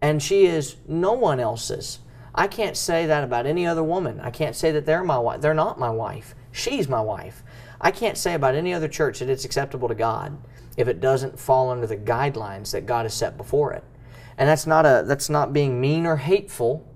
And 0.00 0.22
she 0.22 0.46
is 0.46 0.76
no 0.86 1.12
one 1.12 1.40
else's. 1.40 1.98
I 2.34 2.46
can't 2.46 2.76
say 2.76 3.06
that 3.06 3.24
about 3.24 3.46
any 3.46 3.66
other 3.66 3.82
woman. 3.82 4.20
I 4.20 4.30
can't 4.30 4.54
say 4.54 4.70
that 4.70 4.86
they're 4.86 5.04
my 5.04 5.18
wife. 5.18 5.40
They're 5.40 5.54
not 5.54 5.78
my 5.78 5.90
wife. 5.90 6.34
She's 6.52 6.88
my 6.88 7.00
wife. 7.00 7.42
I 7.80 7.90
can't 7.90 8.18
say 8.18 8.34
about 8.34 8.54
any 8.54 8.74
other 8.74 8.88
church 8.88 9.20
that 9.20 9.30
it's 9.30 9.44
acceptable 9.44 9.88
to 9.88 9.94
God 9.94 10.36
if 10.76 10.88
it 10.88 11.00
doesn't 11.00 11.38
fall 11.38 11.70
under 11.70 11.86
the 11.86 11.96
guidelines 11.96 12.72
that 12.72 12.86
God 12.86 13.04
has 13.04 13.14
set 13.14 13.36
before 13.36 13.72
it. 13.72 13.84
And 14.38 14.48
that's 14.48 14.66
not 14.66 14.86
a 14.86 15.04
that's 15.06 15.28
not 15.28 15.52
being 15.52 15.80
mean 15.80 16.06
or 16.06 16.16
hateful. 16.16 16.86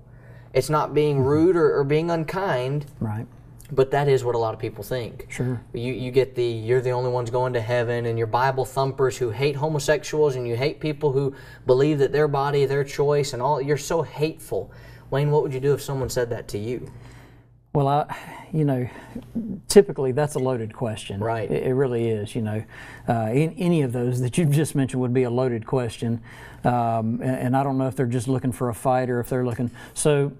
It's 0.53 0.69
not 0.69 0.93
being 0.93 1.17
mm-hmm. 1.17 1.27
rude 1.27 1.55
or, 1.55 1.77
or 1.77 1.83
being 1.83 2.09
unkind. 2.09 2.85
Right. 2.99 3.27
But 3.71 3.91
that 3.91 4.07
is 4.07 4.23
what 4.23 4.35
a 4.35 4.37
lot 4.37 4.53
of 4.53 4.59
people 4.59 4.83
think. 4.83 5.27
Sure. 5.29 5.61
You 5.73 5.93
you 5.93 6.11
get 6.11 6.35
the 6.35 6.45
you're 6.45 6.81
the 6.81 6.91
only 6.91 7.09
ones 7.09 7.29
going 7.29 7.53
to 7.53 7.61
heaven 7.61 8.05
and 8.05 8.17
you're 8.17 8.27
Bible 8.27 8.65
thumpers 8.65 9.17
who 9.17 9.29
hate 9.31 9.55
homosexuals 9.55 10.35
and 10.35 10.47
you 10.47 10.55
hate 10.55 10.79
people 10.79 11.11
who 11.11 11.35
believe 11.65 11.99
that 11.99 12.11
their 12.11 12.27
body, 12.27 12.65
their 12.65 12.83
choice 12.83 13.33
and 13.33 13.41
all 13.41 13.61
you're 13.61 13.77
so 13.77 14.01
hateful. 14.01 14.71
Wayne, 15.11 15.29
what 15.29 15.43
would 15.43 15.53
you 15.53 15.59
do 15.59 15.73
if 15.73 15.81
someone 15.81 16.09
said 16.09 16.29
that 16.31 16.47
to 16.49 16.57
you? 16.57 16.91
Well, 17.75 17.89
I, 17.89 18.15
you 18.53 18.63
know, 18.63 18.87
typically 19.67 20.13
that's 20.13 20.35
a 20.35 20.39
loaded 20.39 20.73
question. 20.73 21.19
Right. 21.19 21.51
It, 21.51 21.63
it 21.63 21.73
really 21.73 22.07
is. 22.07 22.33
You 22.33 22.41
know, 22.41 22.63
uh, 23.09 23.31
in, 23.33 23.51
any 23.57 23.81
of 23.81 23.91
those 23.91 24.21
that 24.21 24.37
you've 24.37 24.51
just 24.51 24.75
mentioned 24.75 25.01
would 25.01 25.13
be 25.13 25.23
a 25.23 25.29
loaded 25.29 25.67
question, 25.67 26.21
um, 26.63 27.19
and, 27.21 27.35
and, 27.37 27.57
I 27.57 27.63
don't 27.63 27.77
know 27.77 27.87
if 27.87 27.97
they're 27.97 28.05
just 28.05 28.29
looking 28.29 28.53
for 28.53 28.69
a 28.69 28.73
fight 28.73 29.09
or 29.09 29.19
if 29.19 29.27
they're 29.27 29.45
looking. 29.45 29.71
So, 29.93 30.31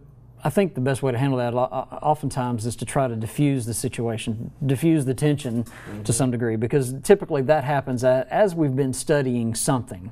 I 0.46 0.50
think 0.50 0.76
the 0.76 0.82
best 0.82 1.04
way 1.04 1.12
to 1.12 1.18
handle 1.18 1.40
that 1.40 1.54
oftentimes 1.54 2.66
is 2.66 2.76
to 2.78 2.86
try 2.86 3.08
to 3.08 3.16
diffuse 3.16 3.66
the 3.66 3.74
situation, 3.74 4.52
diffuse 4.66 5.04
the 5.04 5.14
tension 5.14 5.64
mm-hmm. 5.64 6.04
to 6.04 6.14
some 6.14 6.32
degree, 6.32 6.56
because 6.56 6.94
typically 7.04 7.42
that 7.44 7.64
happens 7.64 8.04
as 8.04 8.56
we've 8.56 8.76
been 8.76 8.94
studying 8.94 9.56
something. 9.56 10.12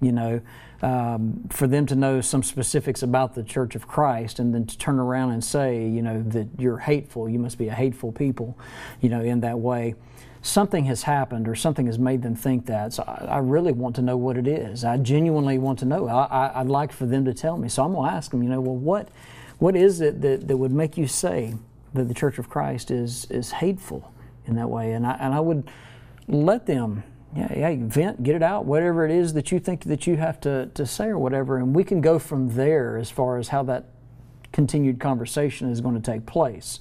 You 0.00 0.12
know, 0.12 0.40
um, 0.82 1.48
for 1.50 1.66
them 1.66 1.86
to 1.86 1.96
know 1.96 2.20
some 2.20 2.42
specifics 2.42 3.02
about 3.02 3.34
the 3.34 3.42
Church 3.42 3.74
of 3.74 3.88
Christ 3.88 4.38
and 4.38 4.54
then 4.54 4.66
to 4.66 4.78
turn 4.78 4.98
around 4.98 5.32
and 5.32 5.42
say, 5.42 5.88
you 5.88 6.02
know, 6.02 6.22
that 6.22 6.48
you're 6.58 6.78
hateful, 6.78 7.28
you 7.28 7.38
must 7.38 7.58
be 7.58 7.68
a 7.68 7.74
hateful 7.74 8.12
people, 8.12 8.56
you 9.00 9.08
know, 9.08 9.20
in 9.20 9.40
that 9.40 9.58
way. 9.58 9.96
Something 10.40 10.84
has 10.84 11.02
happened 11.02 11.48
or 11.48 11.56
something 11.56 11.86
has 11.86 11.98
made 11.98 12.22
them 12.22 12.36
think 12.36 12.66
that. 12.66 12.92
So 12.92 13.02
I, 13.02 13.24
I 13.24 13.38
really 13.38 13.72
want 13.72 13.96
to 13.96 14.02
know 14.02 14.16
what 14.16 14.36
it 14.36 14.46
is. 14.46 14.84
I 14.84 14.96
genuinely 14.98 15.58
want 15.58 15.80
to 15.80 15.84
know. 15.84 16.06
I, 16.06 16.62
would 16.62 16.70
like 16.70 16.92
for 16.92 17.06
them 17.06 17.24
to 17.24 17.34
tell 17.34 17.56
me. 17.56 17.68
So 17.68 17.82
I'm 17.84 17.92
going 17.92 18.08
to 18.08 18.14
ask 18.14 18.30
them, 18.30 18.44
you 18.44 18.48
know, 18.48 18.60
well, 18.60 18.76
what, 18.76 19.08
what 19.58 19.74
is 19.74 20.00
it 20.00 20.20
that, 20.20 20.46
that 20.46 20.56
would 20.56 20.72
make 20.72 20.96
you 20.96 21.08
say 21.08 21.56
that 21.94 22.06
the 22.06 22.14
Church 22.14 22.38
of 22.38 22.48
Christ 22.48 22.92
is, 22.92 23.26
is 23.30 23.50
hateful 23.50 24.12
in 24.46 24.54
that 24.54 24.70
way? 24.70 24.92
And 24.92 25.04
I, 25.04 25.16
and 25.20 25.34
I 25.34 25.40
would 25.40 25.68
let 26.28 26.66
them 26.66 27.02
yeah, 27.36 27.52
yeah, 27.54 27.76
vent, 27.80 28.22
get 28.22 28.34
it 28.34 28.42
out, 28.42 28.64
whatever 28.64 29.04
it 29.04 29.10
is 29.10 29.34
that 29.34 29.52
you 29.52 29.58
think 29.60 29.84
that 29.84 30.06
you 30.06 30.16
have 30.16 30.40
to, 30.40 30.66
to 30.74 30.86
say 30.86 31.06
or 31.06 31.18
whatever, 31.18 31.58
and 31.58 31.74
we 31.74 31.84
can 31.84 32.00
go 32.00 32.18
from 32.18 32.54
there 32.54 32.96
as 32.96 33.10
far 33.10 33.38
as 33.38 33.48
how 33.48 33.62
that 33.64 33.86
continued 34.52 34.98
conversation 34.98 35.70
is 35.70 35.80
going 35.80 35.94
to 35.94 36.00
take 36.00 36.24
place. 36.26 36.80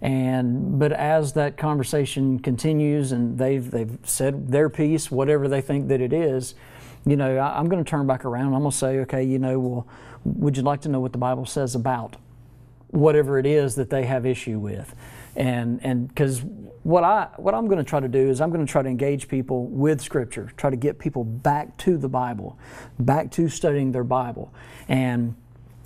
And 0.00 0.78
but 0.78 0.92
as 0.92 1.34
that 1.34 1.56
conversation 1.56 2.38
continues 2.38 3.12
and 3.12 3.38
they've 3.38 3.70
they've 3.70 3.98
said 4.02 4.48
their 4.48 4.68
piece, 4.68 5.10
whatever 5.10 5.48
they 5.48 5.60
think 5.60 5.88
that 5.88 6.00
it 6.00 6.12
is, 6.12 6.54
you 7.06 7.16
know, 7.16 7.36
I, 7.36 7.58
am 7.58 7.68
going 7.68 7.82
to 7.82 7.88
turn 7.88 8.06
back 8.06 8.24
around. 8.24 8.52
I'm 8.54 8.60
going 8.60 8.70
to 8.70 8.76
say, 8.76 8.98
okay, 9.00 9.22
you 9.22 9.38
know, 9.38 9.58
well, 9.58 9.88
would 10.24 10.56
you 10.56 10.62
like 10.62 10.82
to 10.82 10.88
know 10.88 11.00
what 11.00 11.12
the 11.12 11.18
Bible 11.18 11.46
says 11.46 11.74
about 11.74 12.16
whatever 12.94 13.38
it 13.38 13.46
is 13.46 13.74
that 13.74 13.90
they 13.90 14.04
have 14.04 14.24
issue 14.24 14.58
with. 14.58 14.94
And 15.36 15.80
and 15.82 16.08
because 16.08 16.42
what 16.84 17.02
I 17.02 17.28
what 17.36 17.54
I'm 17.54 17.66
going 17.66 17.78
to 17.78 17.84
try 17.84 17.98
to 18.00 18.08
do 18.08 18.28
is 18.28 18.40
I'm 18.40 18.50
going 18.50 18.64
to 18.64 18.70
try 18.70 18.82
to 18.82 18.88
engage 18.88 19.26
people 19.26 19.66
with 19.66 20.00
Scripture, 20.00 20.50
try 20.56 20.70
to 20.70 20.76
get 20.76 20.98
people 20.98 21.24
back 21.24 21.76
to 21.78 21.96
the 21.96 22.08
Bible, 22.08 22.58
back 22.98 23.30
to 23.32 23.48
studying 23.48 23.92
their 23.92 24.04
Bible. 24.04 24.52
And 24.88 25.34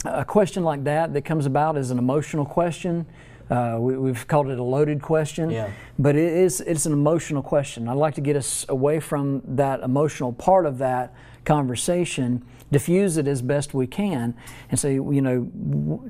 a 0.05 0.25
question 0.25 0.64
like 0.64 0.85
that 0.85 1.12
that 1.14 1.23
comes 1.23 1.47
about 1.47 1.76
is 1.76 1.90
an 1.90 1.99
emotional 1.99 2.45
question. 2.45 3.07
Uh, 3.50 3.78
we, 3.81 4.11
have 4.11 4.28
called 4.28 4.49
it 4.49 4.59
a 4.59 4.62
loaded 4.62 5.00
question, 5.00 5.49
yeah. 5.49 5.71
but 5.99 6.14
it 6.14 6.33
is 6.33 6.61
it's 6.61 6.85
an 6.85 6.93
emotional 6.93 7.43
question. 7.43 7.88
I'd 7.88 7.97
like 7.97 8.14
to 8.17 8.21
get 8.21 8.37
us 8.37 8.67
away 8.69 9.00
from 9.00 9.40
that 9.47 9.81
emotional 9.81 10.35
part 10.35 10.67
of 10.67 10.76
that 10.78 11.14
conversation, 11.47 12.45
diffuse 12.71 13.17
it 13.17 13.26
as 13.26 13.40
best 13.40 13.73
we 13.73 13.87
can, 13.87 14.35
and 14.71 14.78
say, 14.78 14.95
you 14.95 15.23
know, 15.23 15.45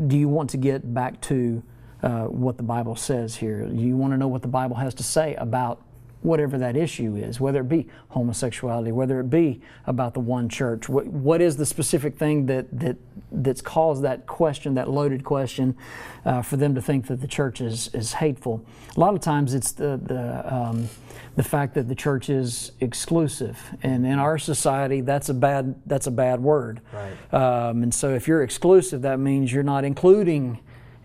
do 0.09 0.19
you 0.19 0.29
want 0.29 0.51
to 0.51 0.57
get 0.57 0.93
back 0.93 1.21
to 1.23 1.63
uh, 2.03 2.25
what 2.25 2.57
the 2.57 2.63
Bible 2.63 2.97
says 2.97 3.37
here? 3.37 3.67
You 3.67 3.97
want 3.97 4.13
to 4.13 4.17
know 4.17 4.29
what 4.29 4.43
the 4.43 4.49
Bible 4.49 4.77
has 4.77 4.95
to 4.95 5.03
say 5.03 5.35
about 5.37 5.83
whatever 6.23 6.59
that 6.59 6.77
issue 6.77 7.15
is, 7.17 7.39
whether 7.39 7.61
it 7.61 7.69
be 7.69 7.87
homosexuality, 8.09 8.91
whether 8.91 9.21
it 9.21 9.31
be 9.31 9.61
about 9.87 10.15
the 10.15 10.21
one 10.21 10.49
church. 10.49 10.89
What, 10.89 11.07
what 11.07 11.41
is 11.41 11.57
the 11.57 11.67
specific 11.67 12.19
thing 12.19 12.47
that, 12.47 12.67
that 12.81 12.97
that's 13.31 13.61
caused 13.61 14.03
that 14.03 14.27
question, 14.27 14.75
that 14.75 14.91
loaded 14.91 15.23
question, 15.25 15.77
uh, 16.25 16.43
for 16.43 16.57
them 16.57 16.75
to 16.75 16.83
think 16.83 17.07
that 17.07 17.21
the 17.21 17.29
church 17.29 17.61
is, 17.61 17.89
is 17.95 18.15
hateful? 18.15 18.65
A 18.97 19.01
lot 19.01 19.15
of 19.15 19.21
times 19.21 19.55
it's 19.55 19.73
the, 19.73 20.01
the, 20.03 20.55
um, 20.55 20.89
the 21.37 21.45
fact 21.45 21.75
that 21.75 21.87
the 21.87 21.95
church 21.95 22.31
is 22.31 22.73
exclusive. 22.81 23.57
And 23.85 24.05
in 24.05 24.19
our 24.19 24.39
society, 24.39 25.03
that's 25.03 25.29
a 25.29 25.35
bad, 25.35 25.77
that's 25.87 26.09
a 26.09 26.11
bad 26.11 26.41
word. 26.41 26.81
Right. 26.93 27.33
Um, 27.33 27.85
and 27.85 27.95
so 27.95 28.13
if 28.15 28.27
you're 28.27 28.43
exclusive, 28.43 29.03
that 29.03 29.21
means 29.21 29.53
you're 29.53 29.63
not 29.63 29.85
including 29.85 30.59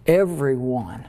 everyone. 0.06 1.08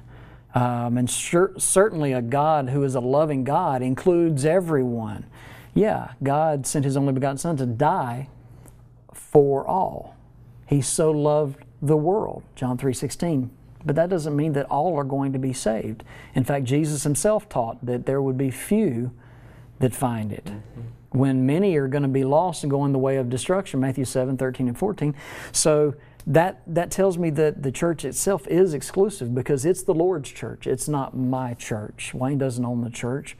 Um, 0.54 0.98
and 0.98 1.10
sure, 1.10 1.52
certainly 1.58 2.12
a 2.12 2.22
God 2.22 2.70
who 2.70 2.84
is 2.84 2.94
a 2.94 3.00
loving 3.00 3.44
God 3.44 3.82
includes 3.82 4.44
everyone. 4.44 5.26
Yeah, 5.74 6.12
God 6.22 6.66
sent 6.66 6.84
his 6.84 6.96
only 6.96 7.12
begotten 7.12 7.38
Son 7.38 7.56
to 7.56 7.66
die 7.66 8.28
for 9.12 9.66
all. 9.66 10.16
He 10.66 10.80
so 10.80 11.10
loved 11.10 11.64
the 11.82 11.96
world, 11.96 12.44
John 12.54 12.78
3:16. 12.78 13.50
But 13.84 13.96
that 13.96 14.08
doesn't 14.08 14.34
mean 14.34 14.54
that 14.54 14.66
all 14.66 14.96
are 14.96 15.04
going 15.04 15.32
to 15.34 15.38
be 15.38 15.52
saved. 15.52 16.04
In 16.34 16.44
fact, 16.44 16.64
Jesus 16.64 17.02
himself 17.02 17.48
taught 17.48 17.84
that 17.84 18.06
there 18.06 18.22
would 18.22 18.38
be 18.38 18.50
few 18.50 19.10
that 19.80 19.94
find 19.94 20.32
it. 20.32 20.46
Mm-hmm. 20.46 21.18
When 21.18 21.44
many 21.44 21.76
are 21.76 21.86
going 21.86 22.02
to 22.02 22.08
be 22.08 22.24
lost 22.24 22.64
and 22.64 22.70
go 22.70 22.84
in 22.86 22.92
the 22.92 22.98
way 22.98 23.16
of 23.16 23.28
destruction, 23.28 23.80
Matthew 23.80 24.06
7, 24.06 24.36
13 24.36 24.68
and 24.68 24.78
14. 24.78 25.14
So 25.52 25.94
that 26.26 26.62
that 26.66 26.90
tells 26.90 27.18
me 27.18 27.30
that 27.30 27.62
the 27.62 27.72
church 27.72 28.04
itself 28.04 28.46
is 28.48 28.72
exclusive 28.72 29.34
because 29.34 29.64
it's 29.64 29.82
the 29.82 29.94
Lord's 29.94 30.30
church. 30.30 30.66
It's 30.66 30.88
not 30.88 31.16
my 31.16 31.54
church. 31.54 32.14
Wayne 32.14 32.38
doesn't 32.38 32.64
own 32.64 32.82
the 32.82 32.90
church, 32.90 33.36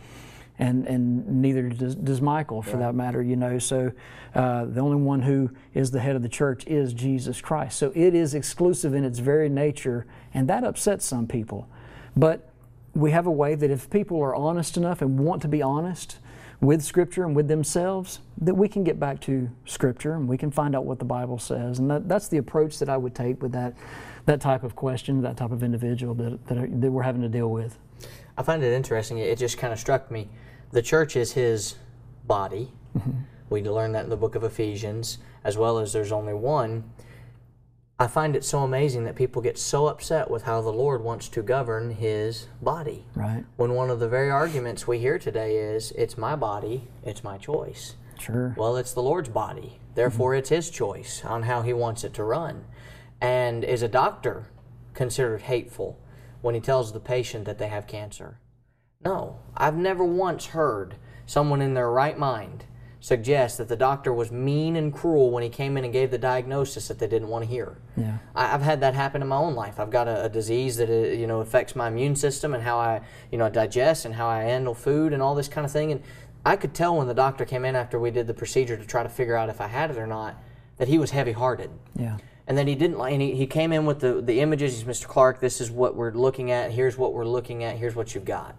and 0.59 0.87
and 0.87 1.41
neither 1.41 1.69
does, 1.71 1.95
does 1.95 2.21
Michael, 2.21 2.61
for 2.61 2.77
that 2.77 2.95
matter. 2.95 3.23
You 3.23 3.37
know, 3.37 3.59
so 3.59 3.93
uh, 4.35 4.67
the 4.67 4.81
only 4.81 5.01
one 5.01 5.23
who 5.23 5.51
is 5.73 5.93
the 5.93 6.01
head 6.01 6.15
of 6.15 6.23
the 6.23 6.29
church 6.29 6.67
is 6.67 6.93
Jesus 6.93 7.41
Christ. 7.41 7.79
So 7.79 7.91
it 7.95 8.15
is 8.15 8.35
exclusive 8.35 8.93
in 8.93 9.05
its 9.05 9.19
very 9.19 9.49
nature, 9.49 10.07
and 10.35 10.49
that 10.49 10.63
upsets 10.63 11.07
some 11.07 11.27
people. 11.27 11.69
But 12.17 12.51
we 12.95 13.13
have 13.13 13.27
a 13.27 13.33
way 13.33 13.55
that 13.55 13.71
if 13.71 13.89
people 13.89 14.21
are 14.21 14.35
honest 14.35 14.77
enough 14.77 15.01
and 15.01 15.19
want 15.19 15.43
to 15.43 15.49
be 15.49 15.63
honest, 15.63 16.19
with 16.65 16.83
Scripture 16.83 17.25
and 17.25 17.37
with 17.37 17.49
themselves, 17.49 18.21
that 18.41 18.55
we 18.55 18.69
can 18.69 18.85
get 18.85 18.99
back 18.99 19.21
to 19.21 19.51
Scripture 19.67 20.15
and 20.15 20.29
we 20.29 20.39
can 20.39 20.51
find 20.51 20.75
out 20.75 20.85
what 20.85 20.99
the 20.99 21.05
Bible 21.05 21.39
says. 21.39 21.79
And 21.79 21.91
that, 21.91 22.09
that's 22.09 22.29
the 22.29 22.39
approach 22.39 22.79
that 22.79 22.89
I 22.89 22.97
would 22.97 23.15
take 23.15 23.43
with 23.43 23.53
that, 23.53 23.75
that 24.27 24.41
type 24.41 24.65
of 24.65 24.75
question, 24.75 25.21
that 25.23 25.37
type 25.37 25.51
of 25.51 25.63
individual 25.63 26.15
that, 26.15 26.47
that, 26.47 26.59
are, 26.59 26.67
that 26.67 26.91
we're 26.91 27.03
having 27.03 27.23
to 27.23 27.29
deal 27.29 27.51
with. 27.51 27.79
I 28.37 28.43
find 28.43 28.63
it 28.65 28.73
interesting. 28.73 29.19
It 29.19 29.39
just 29.39 29.59
kind 29.59 29.73
of 29.73 29.79
struck 29.79 30.11
me. 30.11 30.29
The 30.73 30.83
church 30.83 31.17
is 31.17 31.33
his 31.33 31.77
body. 32.27 32.73
Mm-hmm. 32.97 33.11
We 33.51 33.63
learn 33.63 33.93
that 33.93 34.05
in 34.05 34.11
the 34.11 34.17
book 34.17 34.35
of 34.35 34.43
Ephesians, 34.43 35.19
as 35.45 35.57
well 35.57 35.79
as 35.79 35.93
there's 35.93 36.13
only 36.13 36.35
one. 36.35 36.85
I 37.99 38.09
find 38.09 38.35
it 38.35 38.45
so 38.45 38.61
amazing 38.61 39.05
that 39.05 39.15
people 39.15 39.41
get 39.41 39.57
so 39.57 39.87
upset 39.87 40.29
with 40.29 40.43
how 40.43 40.61
the 40.61 40.73
Lord 40.73 41.03
wants 41.03 41.29
to 41.29 41.43
govern 41.43 41.93
his 41.93 42.49
body. 42.61 43.05
Right. 43.15 43.45
When 43.57 43.75
one 43.75 43.89
of 43.89 44.01
the 44.01 44.09
very 44.09 44.31
arguments 44.31 44.87
we 44.87 44.99
hear 44.99 45.17
today 45.19 45.57
is, 45.57 45.93
it's 45.93 46.19
my 46.19 46.35
body, 46.35 46.89
it's 47.05 47.23
my 47.23 47.39
choice. 47.39 47.95
Sure. 48.19 48.55
Well, 48.59 48.77
it's 48.77 48.93
the 48.93 49.03
Lord's 49.03 49.29
body. 49.29 49.79
Therefore, 49.95 50.33
mm-hmm. 50.33 50.41
it's 50.41 50.49
his 50.49 50.71
choice 50.71 51.25
on 51.25 51.45
how 51.45 51.63
he 51.63 51.73
wants 51.73 52.03
it 52.03 52.15
to 52.15 52.25
run. 52.25 52.65
And 53.21 53.63
is 53.63 53.83
a 53.83 53.89
doctor 53.89 54.49
considered 54.93 55.43
hateful 55.43 56.01
when 56.41 56.57
he 56.57 56.61
tells 56.61 56.93
the 56.93 57.01
patient 57.01 57.45
that 57.45 57.59
they 57.59 57.69
have 57.69 57.87
cancer? 57.87 58.41
No. 59.05 59.39
I've 59.57 59.77
never 59.77 60.05
once 60.05 60.47
heard 60.47 60.97
someone 61.27 61.63
in 61.63 61.75
their 61.75 61.91
right 61.91 62.19
mind 62.19 62.65
suggest 63.05 63.59
that 63.59 63.69
the 63.69 63.77
doctor 63.77 64.15
was 64.15 64.33
mean 64.33 64.77
and 64.77 64.91
cruel 64.91 65.31
when 65.31 65.43
he 65.43 65.49
came 65.51 65.77
in 65.77 65.85
and 65.85 65.93
gave 65.93 66.11
the 66.11 66.17
diagnosis 66.17 66.89
that 66.89 66.99
they 66.99 67.07
didn't 67.07 67.29
want 67.29 67.45
to 67.45 67.51
hear. 67.51 67.77
Yeah. 67.99 68.17
I, 68.35 68.47
have 68.47 68.63
had 68.63 68.81
that 68.81 68.95
happen 68.95 69.21
in 69.21 69.29
my 69.29 69.37
own 69.37 69.55
life. 69.55 69.79
I've 69.79 69.91
got 69.91 70.09
a, 70.09 70.25
a 70.25 70.29
disease 70.31 70.79
that 70.79 70.89
uh, 70.89 71.15
you 71.15 71.27
know 71.27 71.41
affects 71.41 71.77
my 71.77 71.89
immune 71.89 72.17
system 72.17 72.55
and 72.55 72.63
how 72.63 72.79
I 72.79 73.03
you 73.31 73.37
know 73.37 73.51
digest 73.51 74.07
and 74.07 74.15
how 74.15 74.27
I 74.27 74.45
handle 74.45 74.73
food 74.73 75.13
and 75.13 75.21
all 75.21 75.35
this 75.35 75.49
kind 75.49 75.67
of 75.67 75.71
thing. 75.71 75.93
And 75.93 76.03
I 76.47 76.57
could 76.57 76.73
tell 76.73 76.97
when 76.97 77.07
the 77.07 77.13
doctor 77.13 77.45
came 77.45 77.67
in 77.67 77.77
after 77.77 78.01
we 78.01 78.11
did 78.11 78.27
the 78.27 78.33
procedure 78.33 78.75
to 78.75 78.87
try 78.87 79.03
to 79.03 79.11
figure 79.11 79.37
out 79.37 79.51
if 79.51 79.61
I 79.61 79.67
had 79.67 79.91
it 79.91 79.99
or 79.99 80.07
not 80.07 80.43
that 80.79 80.89
he 80.89 80.97
was 80.97 81.11
heavy-hearted. 81.11 81.71
Yeah. 81.95 82.17
And 82.47 82.57
then 82.57 82.67
he 82.67 82.75
didn't 82.75 82.97
like. 82.97 83.13
And 83.13 83.21
he, 83.21 83.35
he 83.35 83.47
came 83.47 83.71
in 83.71 83.85
with 83.85 84.01
the 84.01 84.23
the 84.23 84.41
images. 84.41 84.79
He's 84.79 84.85
Mr. 84.85 85.07
Clark. 85.07 85.41
This 85.41 85.61
is 85.61 85.71
what 85.71 85.95
we're 85.95 86.13
looking 86.13 86.51
at. 86.51 86.71
Here's 86.71 86.97
what 86.97 87.13
we're 87.13 87.27
looking 87.27 87.65
at. 87.65 87.77
Here's 87.77 87.95
what 87.95 88.15
you've 88.15 88.25
got. 88.25 88.57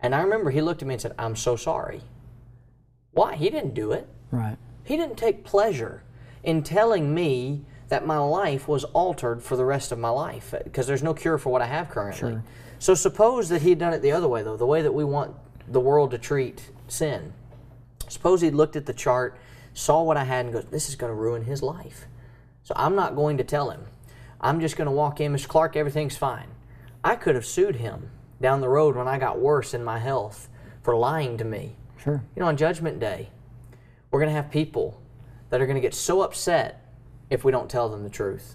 And 0.00 0.14
I 0.14 0.22
remember 0.22 0.50
he 0.50 0.62
looked 0.62 0.80
at 0.80 0.88
me 0.88 0.94
and 0.94 1.02
said, 1.02 1.12
"I'm 1.18 1.36
so 1.36 1.56
sorry." 1.56 2.00
Why? 3.16 3.34
He 3.34 3.48
didn't 3.48 3.72
do 3.72 3.92
it. 3.92 4.06
Right. 4.30 4.58
He 4.84 4.98
didn't 4.98 5.16
take 5.16 5.42
pleasure 5.42 6.02
in 6.44 6.62
telling 6.62 7.14
me 7.14 7.64
that 7.88 8.06
my 8.06 8.18
life 8.18 8.68
was 8.68 8.84
altered 8.84 9.42
for 9.42 9.56
the 9.56 9.64
rest 9.64 9.90
of 9.90 9.98
my 9.98 10.10
life 10.10 10.52
because 10.64 10.86
there's 10.86 11.02
no 11.02 11.14
cure 11.14 11.38
for 11.38 11.50
what 11.50 11.62
I 11.62 11.66
have 11.66 11.88
currently. 11.88 12.32
Sure. 12.32 12.44
So 12.78 12.94
suppose 12.94 13.48
that 13.48 13.62
he'd 13.62 13.78
done 13.78 13.94
it 13.94 14.02
the 14.02 14.12
other 14.12 14.28
way, 14.28 14.42
though, 14.42 14.58
the 14.58 14.66
way 14.66 14.82
that 14.82 14.92
we 14.92 15.02
want 15.02 15.34
the 15.66 15.80
world 15.80 16.10
to 16.10 16.18
treat 16.18 16.70
sin. 16.88 17.32
Suppose 18.06 18.42
he'd 18.42 18.54
looked 18.54 18.76
at 18.76 18.84
the 18.84 18.92
chart, 18.92 19.38
saw 19.72 20.02
what 20.02 20.18
I 20.18 20.24
had, 20.24 20.44
and 20.44 20.52
goes, 20.52 20.66
This 20.66 20.90
is 20.90 20.94
going 20.94 21.10
to 21.10 21.16
ruin 21.18 21.44
his 21.44 21.62
life. 21.62 22.04
So 22.64 22.74
I'm 22.76 22.94
not 22.94 23.16
going 23.16 23.38
to 23.38 23.44
tell 23.44 23.70
him. 23.70 23.86
I'm 24.42 24.60
just 24.60 24.76
going 24.76 24.86
to 24.86 24.92
walk 24.92 25.22
in, 25.22 25.32
Mr. 25.32 25.48
Clark, 25.48 25.74
everything's 25.74 26.18
fine. 26.18 26.48
I 27.02 27.16
could 27.16 27.34
have 27.34 27.46
sued 27.46 27.76
him 27.76 28.10
down 28.42 28.60
the 28.60 28.68
road 28.68 28.94
when 28.94 29.08
I 29.08 29.18
got 29.18 29.40
worse 29.40 29.72
in 29.72 29.82
my 29.82 30.00
health 30.00 30.50
for 30.82 30.94
lying 30.94 31.38
to 31.38 31.44
me 31.44 31.76
Sure. 32.06 32.22
You 32.36 32.40
know, 32.40 32.46
on 32.46 32.56
Judgment 32.56 33.00
Day, 33.00 33.30
we're 34.12 34.20
going 34.20 34.30
to 34.30 34.34
have 34.40 34.48
people 34.48 35.02
that 35.50 35.60
are 35.60 35.66
going 35.66 35.74
to 35.74 35.80
get 35.80 35.92
so 35.92 36.22
upset 36.22 36.86
if 37.30 37.42
we 37.42 37.50
don't 37.50 37.68
tell 37.68 37.88
them 37.88 38.04
the 38.04 38.10
truth. 38.10 38.54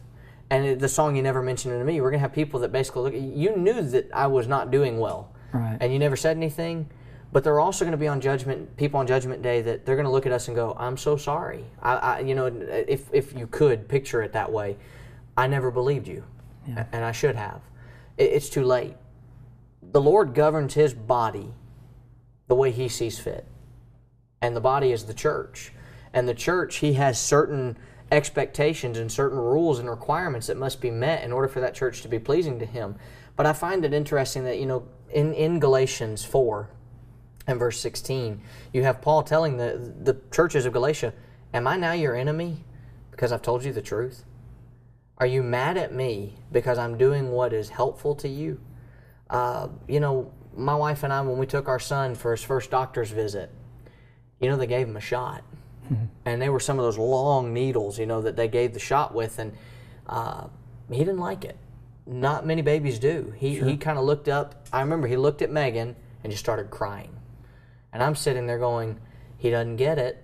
And 0.50 0.80
the 0.80 0.88
song 0.88 1.18
you 1.18 1.22
never 1.22 1.44
mentioned 1.44 1.78
to 1.78 1.84
me, 1.84 2.00
we're 2.00 2.12
going 2.12 2.20
to 2.20 2.22
have 2.22 2.32
people 2.32 2.62
that 2.62 2.72
basically 2.72 3.02
look. 3.04 3.14
You 3.14 3.58
knew 3.58 3.82
that 3.82 4.10
I 4.14 4.28
was 4.28 4.48
not 4.48 4.72
doing 4.72 5.00
well, 5.00 5.34
right. 5.52 5.78
and 5.82 5.92
you 5.92 6.00
never 6.00 6.16
said 6.16 6.38
anything. 6.38 6.90
But 7.34 7.44
there 7.44 7.54
are 7.54 7.60
also 7.60 7.84
going 7.84 7.92
to 7.92 7.98
be 7.98 8.08
on 8.08 8.22
Judgment 8.22 8.78
people 8.78 9.00
on 9.02 9.08
Judgment 9.08 9.42
Day 9.42 9.62
that 9.62 9.86
they're 9.86 9.96
going 9.96 10.06
to 10.06 10.12
look 10.12 10.26
at 10.26 10.32
us 10.32 10.48
and 10.48 10.56
go, 10.56 10.76
"I'm 10.78 10.98
so 10.98 11.16
sorry." 11.16 11.66
I, 11.82 11.96
I 11.96 12.20
you 12.20 12.36
know, 12.36 12.46
if 12.48 13.14
if 13.14 13.38
you 13.38 13.48
could 13.48 13.88
picture 13.88 14.22
it 14.22 14.34
that 14.34 14.52
way, 14.52 14.78
I 15.38 15.48
never 15.48 15.72
believed 15.72 16.08
you, 16.08 16.24
yeah. 16.68 16.86
and 16.92 17.06
I 17.06 17.14
should 17.14 17.38
have. 17.38 17.62
It, 18.18 18.32
it's 18.32 18.50
too 18.50 18.64
late. 18.64 18.96
The 19.82 20.02
Lord 20.02 20.34
governs 20.34 20.74
His 20.74 20.94
body 20.94 21.54
the 22.52 22.56
way 22.56 22.70
he 22.70 22.90
sees 22.90 23.18
fit. 23.18 23.46
And 24.42 24.54
the 24.54 24.60
body 24.60 24.92
is 24.92 25.06
the 25.06 25.14
church. 25.14 25.72
And 26.12 26.28
the 26.28 26.34
church, 26.34 26.80
he 26.80 26.96
has 26.96 27.18
certain 27.18 27.78
expectations 28.12 28.98
and 28.98 29.10
certain 29.10 29.40
rules 29.40 29.80
and 29.80 29.90
requirements 29.90 30.48
that 30.48 30.58
must 30.58 30.82
be 30.82 30.92
met 30.92 31.24
in 31.24 31.32
order 31.32 31.48
for 31.48 31.62
that 31.62 31.74
church 31.74 32.02
to 32.02 32.10
be 32.10 32.20
pleasing 32.20 32.60
to 32.60 32.66
him. 32.66 32.98
But 33.38 33.46
I 33.46 33.54
find 33.54 33.86
it 33.86 33.94
interesting 33.94 34.44
that, 34.44 34.60
you 34.60 34.66
know, 34.66 34.86
in, 35.14 35.34
in 35.34 35.62
Galatians 35.62 36.26
4 36.26 36.70
and 37.48 37.58
verse 37.58 37.80
16, 37.80 38.42
you 38.74 38.84
have 38.84 39.02
Paul 39.02 39.24
telling 39.24 39.56
the, 39.56 39.94
the 40.04 40.20
churches 40.30 40.66
of 40.66 40.74
Galatia, 40.74 41.14
Am 41.54 41.66
I 41.68 41.78
now 41.78 41.94
your 41.94 42.18
enemy 42.18 42.66
because 43.12 43.32
I've 43.32 43.42
told 43.42 43.64
you 43.64 43.72
the 43.72 43.82
truth? 43.82 44.26
Are 45.20 45.26
you 45.26 45.42
mad 45.42 45.78
at 45.78 45.94
me 45.94 46.34
because 46.52 46.78
I'm 46.78 46.98
doing 46.98 47.32
what 47.32 47.54
is 47.54 47.70
helpful 47.70 48.14
to 48.16 48.28
you? 48.28 48.60
Uh, 49.30 49.70
you 49.88 50.02
know, 50.02 50.34
my 50.56 50.76
wife 50.76 51.04
and 51.04 51.14
I, 51.14 51.22
when 51.22 51.38
we 51.38 51.46
took 51.46 51.68
our 51.68 51.80
son 51.80 52.16
for 52.16 52.32
his 52.32 52.44
first 52.44 52.72
doctor's 52.72 53.12
visit, 53.12 53.50
you 54.40 54.50
know, 54.50 54.58
they 54.58 54.68
gave 54.68 54.88
him 54.88 54.98
a 54.98 55.02
shot. 55.02 55.44
Mm-hmm. 55.86 56.06
And 56.26 56.42
they 56.42 56.50
were 56.50 56.60
some 56.60 56.80
of 56.80 56.86
those 56.86 56.98
long 56.98 57.54
needles, 57.54 58.00
you 58.00 58.06
know, 58.06 58.22
that 58.22 58.36
they 58.36 58.48
gave 58.48 58.74
the 58.74 58.80
shot 58.80 59.14
with. 59.14 59.40
And 59.40 59.54
uh, 60.08 60.48
he 60.90 61.00
didn't 61.00 61.20
like 61.20 61.46
it. 61.46 61.58
Not 62.06 62.46
many 62.46 62.62
babies 62.62 63.00
do. 63.00 63.34
He, 63.38 63.58
sure. 63.58 63.68
he 63.68 63.78
kind 63.78 63.98
of 63.98 64.06
looked 64.06 64.28
up. 64.28 64.68
I 64.74 64.82
remember 64.82 65.08
he 65.08 65.18
looked 65.18 65.42
at 65.42 65.52
Megan 65.52 65.96
and 66.24 66.32
just 66.32 66.44
started 66.44 66.70
crying. 66.70 67.16
And 67.94 68.02
I'm 68.02 68.16
sitting 68.16 68.48
there 68.48 68.60
going, 68.60 69.00
he 69.38 69.50
doesn't 69.50 69.78
get 69.78 69.98
it. 70.00 70.24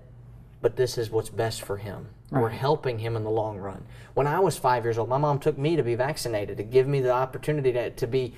but 0.61 0.75
this 0.75 0.97
is 0.97 1.09
what's 1.09 1.29
best 1.29 1.61
for 1.61 1.77
him. 1.77 2.07
We're 2.29 2.49
helping 2.49 2.99
him 2.99 3.15
in 3.15 3.23
the 3.23 3.29
long 3.29 3.57
run. 3.57 3.85
When 4.13 4.27
I 4.27 4.39
was 4.39 4.57
five 4.57 4.83
years 4.83 4.97
old, 4.97 5.07
my 5.07 5.17
mom 5.17 5.39
took 5.39 5.57
me 5.57 5.77
to 5.77 5.83
be 5.83 5.95
vaccinated 5.95 6.57
to 6.57 6.63
give 6.63 6.87
me 6.87 6.99
the 6.99 7.11
opportunity 7.11 7.71
to, 7.71 7.89
to 7.91 8.07
be, 8.07 8.33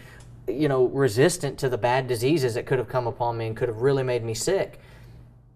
you 0.49 0.67
know, 0.67 0.85
resistant 0.85 1.57
to 1.59 1.69
the 1.69 1.77
bad 1.77 2.07
diseases 2.07 2.53
that 2.55 2.65
could 2.65 2.79
have 2.79 2.89
come 2.89 3.07
upon 3.07 3.37
me 3.37 3.47
and 3.47 3.57
could 3.57 3.69
have 3.69 3.81
really 3.81 4.03
made 4.03 4.23
me 4.23 4.33
sick. 4.33 4.79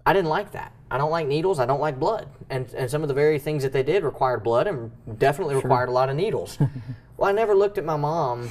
I 0.06 0.14
didn't 0.14 0.30
like 0.30 0.52
that. 0.52 0.74
I 0.92 0.98
don't 0.98 1.12
like 1.12 1.28
needles. 1.28 1.60
I 1.60 1.66
don't 1.66 1.80
like 1.80 2.00
blood. 2.00 2.28
And, 2.50 2.72
and 2.74 2.90
some 2.90 3.02
of 3.02 3.08
the 3.08 3.14
very 3.14 3.40
things 3.40 3.64
that 3.64 3.74
they 3.74 3.84
did 3.84 4.04
required 4.04 4.44
blood 4.44 4.68
and 4.68 4.92
definitely 5.18 5.56
required 5.56 5.90
a 5.90 5.92
lot 5.92 6.10
of 6.10 6.16
needles. 6.16 6.58
well, 7.18 7.30
I 7.30 7.34
never 7.34 7.56
looked 7.56 7.78
at 7.78 7.86
my 7.86 7.96
mom 7.96 8.50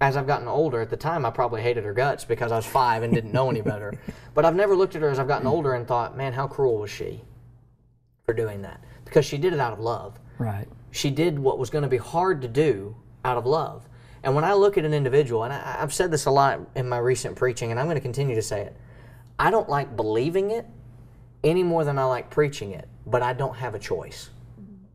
as 0.00 0.16
I've 0.16 0.26
gotten 0.26 0.48
older. 0.48 0.80
At 0.80 0.90
the 0.90 0.96
time, 0.96 1.24
I 1.24 1.30
probably 1.30 1.62
hated 1.62 1.84
her 1.84 1.94
guts 1.94 2.24
because 2.24 2.52
I 2.52 2.56
was 2.56 2.66
five 2.66 3.02
and 3.02 3.12
didn't 3.12 3.32
know 3.32 3.50
any 3.50 3.62
better. 3.62 3.94
But 4.34 4.46
I've 4.46 4.54
never 4.56 4.74
looked 4.74 4.96
at 4.96 5.02
her 5.02 5.10
as 5.10 5.18
I've 5.18 5.28
gotten 5.28 5.46
older 5.46 5.74
and 5.74 5.86
thought, 5.86 6.16
man, 6.16 6.32
how 6.32 6.46
cruel 6.46 6.78
was 6.78 6.90
she 6.90 7.20
for 8.24 8.32
doing 8.32 8.62
that? 8.62 8.82
Because 9.04 9.26
she 9.26 9.36
did 9.36 9.52
it 9.52 9.60
out 9.60 9.74
of 9.74 9.78
love. 9.78 10.18
Right. 10.38 10.66
She 10.90 11.10
did 11.10 11.38
what 11.38 11.58
was 11.58 11.68
going 11.68 11.82
to 11.82 11.88
be 11.88 11.98
hard 11.98 12.40
to 12.40 12.48
do 12.48 12.96
out 13.26 13.36
of 13.36 13.44
love. 13.44 13.86
And 14.24 14.34
when 14.34 14.44
I 14.44 14.52
look 14.52 14.78
at 14.78 14.84
an 14.84 14.94
individual, 14.94 15.44
and 15.44 15.52
I, 15.52 15.78
I've 15.80 15.92
said 15.92 16.10
this 16.10 16.26
a 16.26 16.30
lot 16.30 16.60
in 16.74 16.88
my 16.88 16.98
recent 16.98 17.36
preaching, 17.36 17.70
and 17.70 17.80
I'm 17.80 17.86
going 17.86 17.96
to 17.96 18.00
continue 18.00 18.34
to 18.34 18.42
say 18.42 18.62
it, 18.62 18.76
I 19.38 19.50
don't 19.50 19.68
like 19.68 19.96
believing 19.96 20.50
it 20.50 20.66
any 21.42 21.62
more 21.62 21.84
than 21.84 21.98
I 21.98 22.04
like 22.04 22.30
preaching 22.30 22.72
it, 22.72 22.88
but 23.06 23.22
I 23.22 23.32
don't 23.32 23.56
have 23.56 23.74
a 23.74 23.78
choice. 23.78 24.30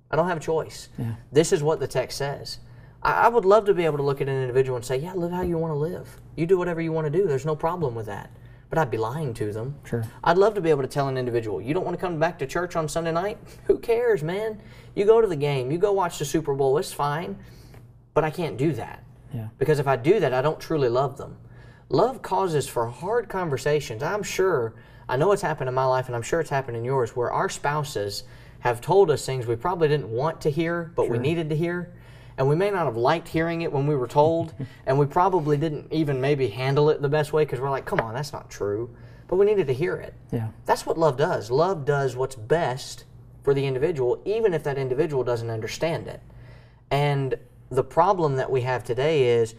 I 0.10 0.15
don't 0.15 0.27
have 0.27 0.38
a 0.38 0.41
choice. 0.41 0.89
Yeah. 0.98 1.15
This 1.31 1.51
is 1.51 1.62
what 1.62 1.79
the 1.79 1.88
text 1.88 2.17
says. 2.17 2.60
I, 3.03 3.25
I 3.25 3.27
would 3.27 3.46
love 3.46 3.65
to 3.65 3.74
be 3.74 3.86
able 3.86 3.98
to 3.98 4.03
look 4.03 4.22
at 4.22 4.29
an 4.29 4.41
individual 4.41 4.77
and 4.77 4.86
say, 4.86 4.98
Yeah, 4.98 5.13
live 5.13 5.31
how 5.31 5.41
you 5.41 5.57
want 5.57 5.72
to 5.72 5.77
live. 5.77 6.22
You 6.36 6.46
do 6.46 6.57
whatever 6.57 6.81
you 6.81 6.91
want 6.91 7.12
to 7.12 7.12
do. 7.12 7.27
There's 7.27 7.46
no 7.46 7.55
problem 7.55 7.96
with 7.96 8.05
that. 8.05 8.31
But 8.69 8.79
I'd 8.79 8.91
be 8.91 8.98
lying 8.98 9.34
to 9.36 9.53
them. 9.53 9.75
Sure. 9.86 10.05
I'd 10.24 10.38
love 10.38 10.53
to 10.55 10.62
be 10.62 10.69
able 10.69 10.81
to 10.81 10.88
tell 10.88 11.07
an 11.07 11.17
individual, 11.17 11.62
You 11.62 11.74
don't 11.74 11.86
want 11.86 11.98
to 11.98 12.01
come 12.01 12.19
back 12.19 12.39
to 12.39 12.48
church 12.48 12.75
on 12.75 12.88
Sunday 12.88 13.12
night? 13.12 13.38
Who 13.65 13.79
cares, 13.79 14.24
man? 14.24 14.62
You 14.96 15.05
go 15.05 15.19
to 15.19 15.27
the 15.27 15.36
game, 15.36 15.72
you 15.72 15.77
go 15.77 15.91
watch 15.91 16.19
the 16.19 16.25
Super 16.25 16.53
Bowl, 16.53 16.77
it's 16.77 16.93
fine. 16.93 17.38
But 18.13 18.24
I 18.24 18.29
can't 18.29 18.57
do 18.57 18.72
that. 18.74 19.03
Yeah. 19.38 19.48
Because 19.58 19.79
if 19.79 19.88
I 19.88 19.96
do 19.96 20.20
that, 20.20 20.34
I 20.34 20.41
don't 20.41 20.60
truly 20.60 20.89
love 20.89 21.17
them. 21.17 21.38
Love 21.89 22.22
causes 22.22 22.67
for 22.67 22.88
hard 22.88 23.29
conversations. 23.29 24.01
I'm 24.01 24.24
sure, 24.24 24.74
I 25.08 25.15
know 25.15 25.32
it's 25.32 25.41
happened 25.41 25.70
in 25.70 25.75
my 25.75 25.86
life, 25.86 26.08
and 26.08 26.15
I'm 26.15 26.22
sure 26.22 26.41
it's 26.41 26.50
happened 26.50 26.75
in 26.75 26.84
yours, 26.84 27.15
where 27.15 27.32
our 27.32 27.48
spouses 27.48 28.24
have 28.60 28.82
told 28.82 29.12
us 29.12 29.25
things 29.25 29.46
we 29.46 29.56
probably 29.56 29.88
didn't 29.88 30.10
want 30.10 30.41
to 30.41 30.50
hear, 30.50 30.91
but 30.96 31.10
we 31.10 31.20
needed 31.20 31.50
to 31.50 31.56
hear. 31.56 31.94
And 32.38 32.48
we 32.48 32.56
may 32.56 32.70
not 32.70 32.86
have 32.86 32.98
liked 32.98 33.27
hearing 33.27 33.62
it 33.62 33.72
when 33.72 33.88
we 33.88 33.96
were 33.96 34.08
told, 34.08 34.53
and 34.86 34.98
we 34.98 35.06
probably 35.06 35.56
didn't 35.58 35.94
even 35.94 36.20
maybe 36.20 36.48
handle 36.48 36.89
it 36.89 37.01
the 37.01 37.10
best 37.10 37.32
way 37.32 37.46
because 37.46 37.60
we're 37.60 37.70
like, 37.70 37.86
come 37.86 38.00
on, 38.00 38.15
that's 38.15 38.34
not 38.34 38.50
true. 38.50 38.89
But 39.27 39.36
we 39.38 39.46
needed 39.46 39.67
to 39.67 39.74
hear 39.74 39.96
it. 39.96 40.13
Yeah. 40.32 40.50
That's 40.65 40.86
what 40.86 40.98
love 40.98 41.17
does. 41.17 41.51
Love 41.51 41.86
does 41.86 42.15
what's 42.15 42.36
best 42.36 43.06
for 43.44 43.53
the 43.53 43.65
individual, 43.65 44.22
even 44.25 44.53
if 44.53 44.63
that 44.63 44.77
individual 44.77 45.24
doesn't 45.24 45.50
understand 45.50 46.08
it. 46.08 46.22
And 46.91 47.36
the 47.69 47.83
problem 47.83 48.36
that 48.38 48.50
we 48.51 48.62
have 48.62 48.83
today 48.83 49.27
is 49.29 49.55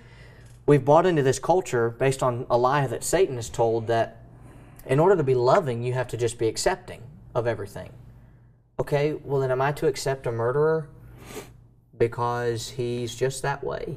we've 0.67 0.85
bought 0.85 1.07
into 1.07 1.23
this 1.23 1.38
culture 1.38 1.91
based 1.91 2.23
on 2.23 2.47
a 2.50 2.57
lie 2.59 2.87
that 2.87 3.05
Satan 3.05 3.37
has 3.37 3.49
told 3.49 3.87
that 3.88 4.23
in 4.87 4.99
order 4.99 5.17
to 5.17 5.23
be 5.23 5.35
loving, 5.35 5.83
you 5.83 5.93
have 5.93 6.09
to 6.09 6.17
just 6.17 6.38
be 6.38 6.49
accepting 6.49 7.03
of 7.35 7.47
everything. 7.47 7.91
Okay, 8.81 9.12
well, 9.12 9.41
then 9.41 9.50
am 9.50 9.61
I 9.61 9.73
to 9.73 9.87
accept 9.87 10.27
a 10.27 10.33
murderer 10.33 10.88
because 11.97 12.71
he's 12.71 13.15
just 13.15 13.43
that 13.43 13.62
way? 13.62 13.97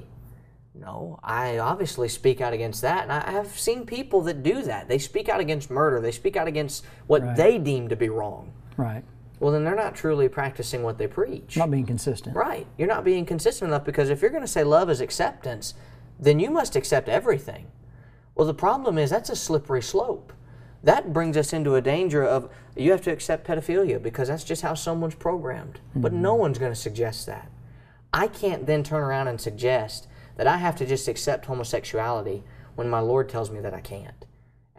No, 0.73 1.19
I 1.23 1.57
obviously 1.59 2.07
speak 2.07 2.41
out 2.41 2.53
against 2.53 2.81
that. 2.81 3.03
And 3.03 3.11
I 3.11 3.29
have 3.31 3.59
seen 3.59 3.85
people 3.85 4.21
that 4.21 4.41
do 4.41 4.61
that. 4.63 4.87
They 4.87 4.97
speak 4.97 5.29
out 5.29 5.39
against 5.39 5.69
murder, 5.69 6.01
they 6.01 6.11
speak 6.11 6.35
out 6.35 6.47
against 6.47 6.85
what 7.07 7.21
Right. 7.21 7.37
they 7.37 7.57
deem 7.57 7.89
to 7.89 7.95
be 7.95 8.09
wrong. 8.09 8.51
Right. 8.77 9.03
Well, 9.41 9.51
then 9.51 9.63
they're 9.63 9.75
not 9.75 9.95
truly 9.95 10.29
practicing 10.29 10.83
what 10.83 10.99
they 10.99 11.07
preach. 11.07 11.57
Not 11.57 11.71
being 11.71 11.87
consistent. 11.87 12.35
Right. 12.35 12.67
You're 12.77 12.87
not 12.87 13.03
being 13.03 13.25
consistent 13.25 13.69
enough 13.69 13.83
because 13.83 14.11
if 14.11 14.21
you're 14.21 14.29
going 14.29 14.43
to 14.43 14.47
say 14.47 14.63
love 14.63 14.87
is 14.87 15.01
acceptance, 15.01 15.73
then 16.19 16.39
you 16.39 16.51
must 16.51 16.75
accept 16.75 17.09
everything. 17.09 17.65
Well, 18.35 18.45
the 18.45 18.53
problem 18.53 18.99
is 18.99 19.09
that's 19.09 19.31
a 19.31 19.35
slippery 19.35 19.81
slope. 19.81 20.31
That 20.83 21.11
brings 21.11 21.37
us 21.37 21.53
into 21.53 21.73
a 21.73 21.81
danger 21.81 22.23
of 22.23 22.51
you 22.75 22.91
have 22.91 23.01
to 23.01 23.11
accept 23.11 23.47
pedophilia 23.47 23.99
because 23.99 24.27
that's 24.27 24.43
just 24.43 24.61
how 24.61 24.75
someone's 24.75 25.15
programmed. 25.15 25.79
But 25.95 26.13
no 26.13 26.35
hmm. 26.35 26.41
one's 26.41 26.59
going 26.59 26.71
to 26.71 26.79
suggest 26.79 27.25
that. 27.25 27.49
I 28.13 28.27
can't 28.27 28.67
then 28.67 28.83
turn 28.83 29.01
around 29.01 29.27
and 29.27 29.41
suggest 29.41 30.07
that 30.37 30.45
I 30.45 30.57
have 30.57 30.75
to 30.75 30.85
just 30.85 31.07
accept 31.07 31.47
homosexuality 31.47 32.43
when 32.75 32.91
my 32.91 32.99
Lord 32.99 33.27
tells 33.27 33.49
me 33.49 33.59
that 33.61 33.73
I 33.73 33.81
can't. 33.81 34.23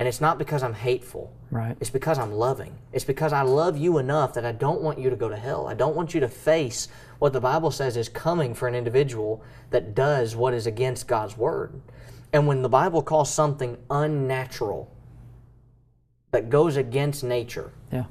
And 0.02 0.08
it's 0.08 0.20
not 0.20 0.36
because 0.36 0.64
I'm 0.64 0.74
hateful. 0.74 1.32
Right. 1.52 1.76
It's 1.80 1.88
because 1.88 2.18
I'm 2.18 2.32
loving. 2.32 2.76
It's 2.92 3.04
because 3.04 3.32
I 3.32 3.42
love 3.42 3.76
you 3.76 3.98
enough 3.98 4.34
that 4.34 4.44
I 4.44 4.50
don't 4.50 4.82
want 4.82 4.98
you 4.98 5.10
to 5.10 5.14
go 5.14 5.28
to 5.28 5.36
hell. 5.36 5.68
I 5.68 5.74
don't 5.74 5.94
want 5.94 6.12
you 6.12 6.18
to 6.18 6.28
face 6.28 6.88
what 7.20 7.32
the 7.32 7.40
Bible 7.40 7.70
says 7.70 7.96
is 7.96 8.08
coming 8.08 8.52
for 8.52 8.66
an 8.66 8.74
individual 8.74 9.44
that 9.70 9.94
does 9.94 10.34
what 10.34 10.54
is 10.54 10.66
against 10.66 11.06
God's 11.06 11.36
word. 11.36 11.80
And 12.32 12.48
when 12.48 12.62
the 12.62 12.68
Bible 12.68 13.00
calls 13.00 13.32
something 13.32 13.78
unnatural 13.90 14.92
that 16.32 16.50
goes 16.50 16.76
against 16.76 17.22
nature, 17.22 17.70
Yeah. 17.92 18.06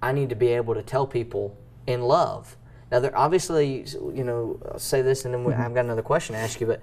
I 0.00 0.12
need 0.12 0.30
to 0.30 0.36
be 0.36 0.48
able 0.48 0.72
to 0.72 0.82
tell 0.82 1.06
people 1.06 1.54
in 1.86 2.00
love. 2.00 2.56
Now, 2.90 3.00
there 3.00 3.14
obviously, 3.14 3.84
you 4.14 4.24
know, 4.24 4.58
I'll 4.72 4.78
say 4.78 5.02
this, 5.02 5.26
and 5.26 5.34
then 5.34 5.44
we, 5.44 5.52
mm-hmm. 5.52 5.60
I've 5.60 5.74
got 5.74 5.84
another 5.84 6.00
question 6.00 6.34
to 6.34 6.40
ask 6.40 6.62
you. 6.62 6.66
But, 6.66 6.80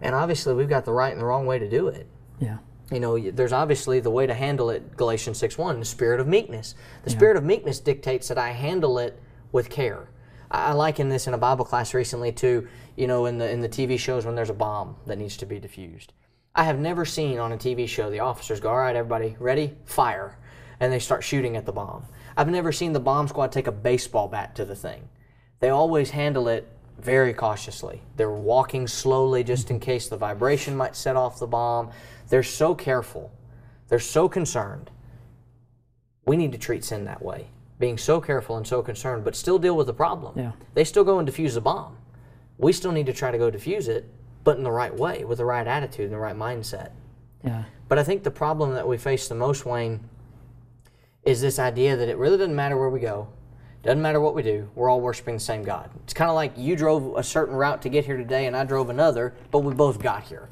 and 0.00 0.16
obviously, 0.16 0.52
we've 0.52 0.68
got 0.68 0.84
the 0.84 0.92
right 0.92 1.12
and 1.12 1.20
the 1.20 1.26
wrong 1.26 1.46
way 1.46 1.60
to 1.60 1.70
do 1.70 1.86
it. 1.86 2.08
Yeah. 2.40 2.58
You 2.92 3.00
know, 3.00 3.18
there's 3.18 3.52
obviously 3.52 4.00
the 4.00 4.10
way 4.10 4.26
to 4.26 4.34
handle 4.34 4.70
it. 4.70 4.96
Galatians 4.96 5.38
six 5.38 5.56
one, 5.56 5.78
the 5.78 5.86
spirit 5.86 6.20
of 6.20 6.26
meekness. 6.26 6.74
The 7.02 7.10
spirit 7.10 7.36
of 7.36 7.44
meekness 7.44 7.80
dictates 7.80 8.28
that 8.28 8.38
I 8.38 8.50
handle 8.50 8.98
it 8.98 9.18
with 9.52 9.70
care. 9.70 10.08
I, 10.50 10.66
I 10.66 10.72
liken 10.72 11.08
this 11.08 11.26
in 11.26 11.34
a 11.34 11.38
Bible 11.38 11.64
class 11.64 11.94
recently 11.94 12.32
to, 12.32 12.68
you 12.96 13.06
know, 13.06 13.26
in 13.26 13.38
the 13.38 13.50
in 13.50 13.60
the 13.60 13.68
TV 13.68 13.98
shows 13.98 14.26
when 14.26 14.34
there's 14.34 14.50
a 14.50 14.54
bomb 14.54 14.96
that 15.06 15.18
needs 15.18 15.36
to 15.38 15.46
be 15.46 15.58
diffused. 15.58 16.12
I 16.54 16.64
have 16.64 16.78
never 16.78 17.04
seen 17.04 17.38
on 17.38 17.52
a 17.52 17.56
TV 17.56 17.88
show 17.88 18.10
the 18.10 18.20
officers 18.20 18.60
go, 18.60 18.68
"All 18.68 18.76
right, 18.76 18.94
everybody, 18.94 19.36
ready, 19.40 19.74
fire," 19.86 20.38
and 20.78 20.92
they 20.92 20.98
start 20.98 21.24
shooting 21.24 21.56
at 21.56 21.66
the 21.66 21.72
bomb. 21.72 22.04
I've 22.36 22.50
never 22.50 22.70
seen 22.70 22.92
the 22.92 23.00
bomb 23.00 23.28
squad 23.28 23.50
take 23.50 23.66
a 23.66 23.72
baseball 23.72 24.28
bat 24.28 24.54
to 24.56 24.64
the 24.64 24.76
thing. 24.76 25.08
They 25.60 25.70
always 25.70 26.10
handle 26.10 26.48
it 26.48 26.68
very 26.98 27.34
cautiously. 27.34 28.02
They're 28.16 28.30
walking 28.30 28.86
slowly 28.86 29.44
just 29.44 29.70
in 29.70 29.80
case 29.80 30.08
the 30.08 30.16
vibration 30.16 30.76
might 30.76 30.96
set 30.96 31.16
off 31.16 31.38
the 31.38 31.46
bomb. 31.46 31.90
They're 32.28 32.42
so 32.42 32.74
careful. 32.74 33.32
They're 33.88 33.98
so 33.98 34.28
concerned. 34.28 34.90
We 36.26 36.36
need 36.36 36.52
to 36.52 36.58
treat 36.58 36.84
sin 36.84 37.04
that 37.04 37.22
way, 37.22 37.48
being 37.78 37.98
so 37.98 38.20
careful 38.20 38.56
and 38.56 38.66
so 38.66 38.82
concerned, 38.82 39.24
but 39.24 39.36
still 39.36 39.58
deal 39.58 39.76
with 39.76 39.86
the 39.86 39.94
problem. 39.94 40.38
Yeah. 40.38 40.52
They 40.72 40.84
still 40.84 41.04
go 41.04 41.18
and 41.18 41.28
defuse 41.28 41.54
the 41.54 41.60
bomb. 41.60 41.98
We 42.56 42.72
still 42.72 42.92
need 42.92 43.06
to 43.06 43.12
try 43.12 43.30
to 43.30 43.38
go 43.38 43.50
defuse 43.50 43.88
it, 43.88 44.08
but 44.42 44.56
in 44.56 44.62
the 44.62 44.72
right 44.72 44.94
way, 44.94 45.24
with 45.24 45.38
the 45.38 45.44
right 45.44 45.66
attitude 45.66 46.06
and 46.06 46.14
the 46.14 46.18
right 46.18 46.36
mindset. 46.36 46.92
Yeah. 47.42 47.64
But 47.88 47.98
I 47.98 48.04
think 48.04 48.22
the 48.22 48.30
problem 48.30 48.72
that 48.74 48.88
we 48.88 48.96
face 48.96 49.28
the 49.28 49.34
most, 49.34 49.66
Wayne, 49.66 50.08
is 51.24 51.40
this 51.40 51.58
idea 51.58 51.96
that 51.96 52.08
it 52.08 52.16
really 52.16 52.38
doesn't 52.38 52.54
matter 52.54 52.76
where 52.76 52.88
we 52.88 53.00
go, 53.00 53.28
doesn't 53.84 54.02
matter 54.02 54.20
what 54.20 54.34
we 54.34 54.42
do, 54.42 54.68
we're 54.74 54.88
all 54.90 55.00
worshiping 55.00 55.34
the 55.34 55.40
same 55.40 55.62
God. 55.62 55.90
It's 56.04 56.14
kind 56.14 56.28
of 56.30 56.34
like 56.34 56.52
you 56.56 56.74
drove 56.76 57.16
a 57.16 57.22
certain 57.22 57.54
route 57.54 57.82
to 57.82 57.88
get 57.88 58.04
here 58.04 58.16
today 58.16 58.46
and 58.46 58.56
I 58.56 58.64
drove 58.64 58.90
another, 58.90 59.34
but 59.50 59.60
we 59.60 59.74
both 59.74 60.00
got 60.02 60.22
here. 60.24 60.48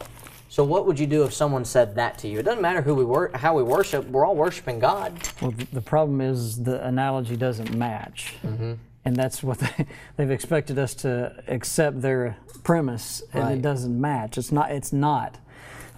So 0.49 0.63
what 0.65 0.87
would 0.87 0.99
you 0.99 1.07
do 1.07 1.23
if 1.25 1.33
someone 1.33 1.65
said 1.65 1.95
that 1.95 2.19
to 2.19 2.29
you? 2.29 2.39
It 2.39 2.43
doesn't 2.43 2.61
matter 2.61 2.83
who 2.83 2.95
we 2.95 3.05
wor- 3.05 3.31
how 3.35 3.57
we 3.57 3.63
worship, 3.63 4.07
we're 4.09 4.27
all 4.27 4.37
worshiping 4.37 4.79
God. 4.79 5.19
Well, 5.41 5.55
the 5.73 5.81
problem 5.81 6.21
is 6.21 6.63
the 6.63 6.85
analogy 6.87 7.37
doesn't 7.37 7.75
match. 7.75 8.35
Mm-hmm. 8.45 8.75
And 9.05 9.17
that's 9.17 9.43
what 9.43 9.59
they, 9.59 9.87
they've 10.17 10.31
expected 10.31 10.79
us 10.79 10.95
to 10.97 11.43
accept 11.49 12.03
their 12.03 12.37
premise, 12.65 13.23
and 13.33 13.45
Right. 13.45 13.53
it 13.59 13.63
doesn't 13.63 13.99
match. 13.99 14.37
It's 14.39 14.53
not. 14.53 14.71
It's 14.71 14.93
not 14.93 15.39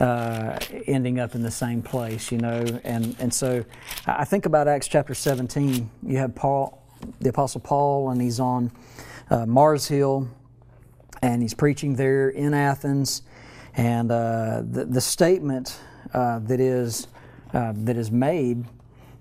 uh, 0.01 0.59
ending 0.87 1.19
up 1.21 1.35
in 1.35 1.43
the 1.43 1.51
same 1.51 1.83
place, 1.83 2.33
you 2.33 2.39
know. 2.39 2.65
And 2.85 3.15
and 3.19 3.35
so, 3.35 3.65
I 4.07 4.21
I 4.23 4.25
think 4.25 4.47
about 4.47 4.69
Acts 4.69 4.89
chapter 4.89 5.15
17. 5.15 5.91
You 6.05 6.17
have 6.19 6.35
Paul, 6.35 6.83
the 7.21 7.29
apostle 7.31 7.61
Paul, 7.61 8.11
and 8.11 8.21
he's 8.21 8.41
on 8.41 8.71
uh, 9.31 9.47
Mars 9.47 9.89
Hill, 9.89 10.29
and 11.23 11.43
he's 11.43 11.55
preaching 11.55 11.97
there 11.97 12.29
in 12.29 12.55
Athens, 12.55 13.23
and 13.77 14.11
uh, 14.11 14.63
the 14.65 14.85
the 14.85 15.01
statement 15.01 15.79
uh, 16.13 16.39
that 16.41 16.61
is 16.61 17.09
uh, 17.53 17.73
that 17.77 17.97
is 17.97 18.11
made. 18.11 18.65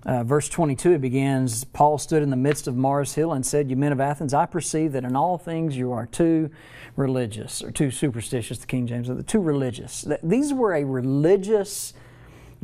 Uh, 0.06 0.22
verse 0.22 0.50
22 0.50 0.92
it 0.92 1.00
begins 1.00 1.64
Paul 1.64 1.96
stood 1.96 2.22
in 2.22 2.28
the 2.28 2.36
midst 2.36 2.66
of 2.66 2.76
Mars 2.76 3.14
Hill 3.14 3.32
and 3.32 3.44
said, 3.44 3.70
You 3.70 3.76
men 3.76 3.90
of 3.90 4.00
Athens, 4.00 4.34
I 4.34 4.44
perceive 4.44 4.92
that 4.92 5.02
in 5.02 5.16
all 5.16 5.38
things 5.38 5.78
you 5.78 5.92
are 5.92 6.04
too 6.04 6.50
religious, 6.94 7.62
or 7.62 7.70
too 7.70 7.90
superstitious, 7.90 8.58
the 8.58 8.66
King 8.66 8.86
James, 8.86 9.08
too 9.26 9.40
religious. 9.40 10.06
These 10.22 10.52
were 10.52 10.74
a 10.74 10.84
religious 10.84 11.94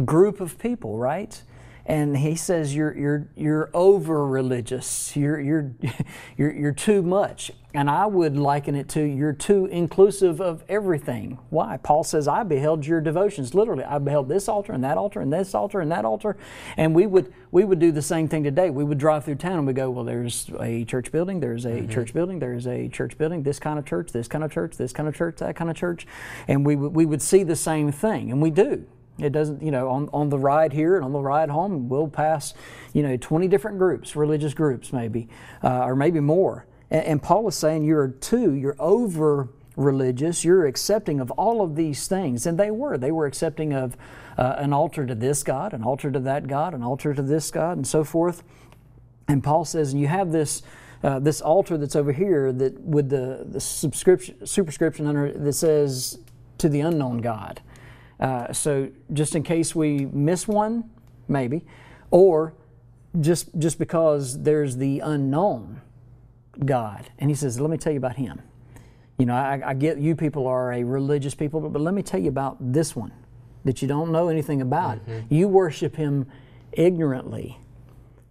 group 0.04 0.40
of 0.40 0.58
people, 0.58 0.98
right? 0.98 1.42
And 1.90 2.16
he 2.16 2.36
says 2.36 2.72
you're 2.72 2.96
you're 2.96 3.26
you're 3.34 3.68
over 3.74 4.24
religious. 4.24 5.16
You're 5.16 5.40
you're 5.40 5.72
you're 6.36 6.52
you're 6.52 6.72
too 6.72 7.02
much. 7.02 7.50
And 7.74 7.90
I 7.90 8.06
would 8.06 8.36
liken 8.36 8.76
it 8.76 8.88
to 8.90 9.02
you're 9.02 9.32
too 9.32 9.66
inclusive 9.66 10.40
of 10.40 10.62
everything. 10.68 11.38
Why? 11.50 11.78
Paul 11.82 12.04
says 12.04 12.28
I 12.28 12.44
beheld 12.44 12.86
your 12.86 13.00
devotions. 13.00 13.54
Literally, 13.54 13.82
I 13.82 13.98
beheld 13.98 14.28
this 14.28 14.48
altar 14.48 14.72
and 14.72 14.84
that 14.84 14.98
altar 14.98 15.20
and 15.20 15.32
this 15.32 15.52
altar 15.52 15.80
and 15.80 15.90
that 15.90 16.04
altar. 16.04 16.36
And 16.76 16.94
we 16.94 17.08
would 17.08 17.32
we 17.50 17.64
would 17.64 17.80
do 17.80 17.90
the 17.90 18.02
same 18.02 18.28
thing 18.28 18.44
today. 18.44 18.70
We 18.70 18.84
would 18.84 18.98
drive 18.98 19.24
through 19.24 19.36
town 19.36 19.58
and 19.58 19.66
we 19.66 19.72
go, 19.72 19.90
well, 19.90 20.04
there's 20.04 20.48
a 20.60 20.84
church 20.84 21.10
building, 21.10 21.40
there's 21.40 21.64
a 21.64 21.70
mm-hmm. 21.70 21.88
church 21.90 22.14
building, 22.14 22.38
there's 22.38 22.68
a 22.68 22.86
church 22.88 23.18
building, 23.18 23.42
this 23.42 23.58
kind 23.58 23.80
of 23.80 23.84
church, 23.84 24.12
this 24.12 24.28
kind 24.28 24.44
of 24.44 24.52
church, 24.52 24.76
this 24.76 24.92
kind 24.92 25.08
of 25.08 25.16
church, 25.16 25.38
that 25.38 25.56
kind 25.56 25.68
of 25.68 25.76
church, 25.76 26.06
and 26.46 26.64
we 26.64 26.76
we 26.76 27.04
would 27.04 27.22
see 27.22 27.42
the 27.42 27.56
same 27.56 27.90
thing, 27.90 28.30
and 28.30 28.40
we 28.40 28.50
do. 28.50 28.86
It 29.18 29.32
doesn't, 29.32 29.62
you 29.62 29.70
know, 29.70 29.88
on, 29.88 30.08
on 30.12 30.28
the 30.30 30.38
ride 30.38 30.72
here 30.72 30.96
and 30.96 31.04
on 31.04 31.12
the 31.12 31.20
ride 31.20 31.50
home, 31.50 31.88
we'll 31.88 32.08
pass, 32.08 32.54
you 32.92 33.02
know, 33.02 33.16
20 33.16 33.48
different 33.48 33.78
groups, 33.78 34.16
religious 34.16 34.54
groups 34.54 34.92
maybe, 34.92 35.28
uh, 35.62 35.84
or 35.84 35.94
maybe 35.94 36.20
more. 36.20 36.66
And, 36.90 37.04
and 37.04 37.22
Paul 37.22 37.46
is 37.48 37.54
saying 37.54 37.84
you're 37.84 38.08
too, 38.08 38.54
you're 38.54 38.76
over 38.78 39.50
religious, 39.76 40.44
you're 40.44 40.66
accepting 40.66 41.20
of 41.20 41.30
all 41.32 41.62
of 41.62 41.76
these 41.76 42.06
things. 42.08 42.46
And 42.46 42.58
they 42.58 42.70
were. 42.70 42.98
They 42.98 43.12
were 43.12 43.26
accepting 43.26 43.72
of 43.72 43.96
uh, 44.38 44.54
an 44.58 44.72
altar 44.72 45.06
to 45.06 45.14
this 45.14 45.42
God, 45.42 45.72
an 45.72 45.82
altar 45.82 46.10
to 46.10 46.20
that 46.20 46.46
God, 46.46 46.74
an 46.74 46.82
altar 46.82 47.14
to 47.14 47.22
this 47.22 47.50
God, 47.50 47.76
and 47.76 47.86
so 47.86 48.04
forth. 48.04 48.42
And 49.28 49.42
Paul 49.42 49.64
says, 49.64 49.92
and 49.92 50.00
you 50.00 50.08
have 50.08 50.32
this. 50.32 50.62
Uh, 51.02 51.18
this 51.18 51.40
altar 51.40 51.78
that's 51.78 51.96
over 51.96 52.12
here 52.12 52.52
that 52.52 52.78
with 52.78 53.08
the, 53.08 53.46
the 53.48 53.58
subscription 53.58 54.46
superscription 54.46 55.06
under 55.06 55.32
that 55.32 55.54
says 55.54 56.18
to 56.58 56.68
the 56.68 56.80
unknown 56.80 57.22
God. 57.22 57.62
Uh, 58.20 58.52
so 58.52 58.90
just 59.12 59.34
in 59.34 59.42
case 59.42 59.74
we 59.74 60.06
miss 60.06 60.46
one, 60.46 60.90
maybe, 61.26 61.64
or 62.10 62.52
just 63.20 63.48
just 63.58 63.78
because 63.78 64.42
there's 64.42 64.76
the 64.76 65.00
unknown 65.00 65.80
God, 66.64 67.10
and 67.18 67.30
He 67.30 67.34
says, 67.34 67.58
"Let 67.58 67.70
me 67.70 67.78
tell 67.78 67.92
you 67.92 67.98
about 67.98 68.16
Him." 68.16 68.42
You 69.18 69.26
know, 69.26 69.34
I, 69.34 69.60
I 69.64 69.74
get 69.74 69.98
you 69.98 70.14
people 70.14 70.46
are 70.46 70.72
a 70.72 70.84
religious 70.84 71.34
people, 71.34 71.60
but, 71.60 71.72
but, 71.72 71.82
let 71.82 71.92
me 71.92 72.02
tell 72.02 72.20
you 72.20 72.28
about 72.28 72.56
this 72.60 72.96
one 72.96 73.12
that 73.64 73.82
you 73.82 73.88
don't 73.88 74.12
know 74.12 74.28
anything 74.28 74.62
about. 74.62 75.04
Mm-hmm. 75.06 75.34
You 75.34 75.48
worship 75.48 75.96
Him 75.96 76.26
ignorantly. 76.72 77.58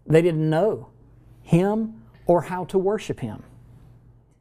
They 0.07 0.21
didn't 0.21 0.49
know 0.49 0.89
Him 1.41 2.01
or 2.27 2.43
how 2.43 2.65
to 2.65 2.77
worship 2.77 3.19
Him, 3.19 3.43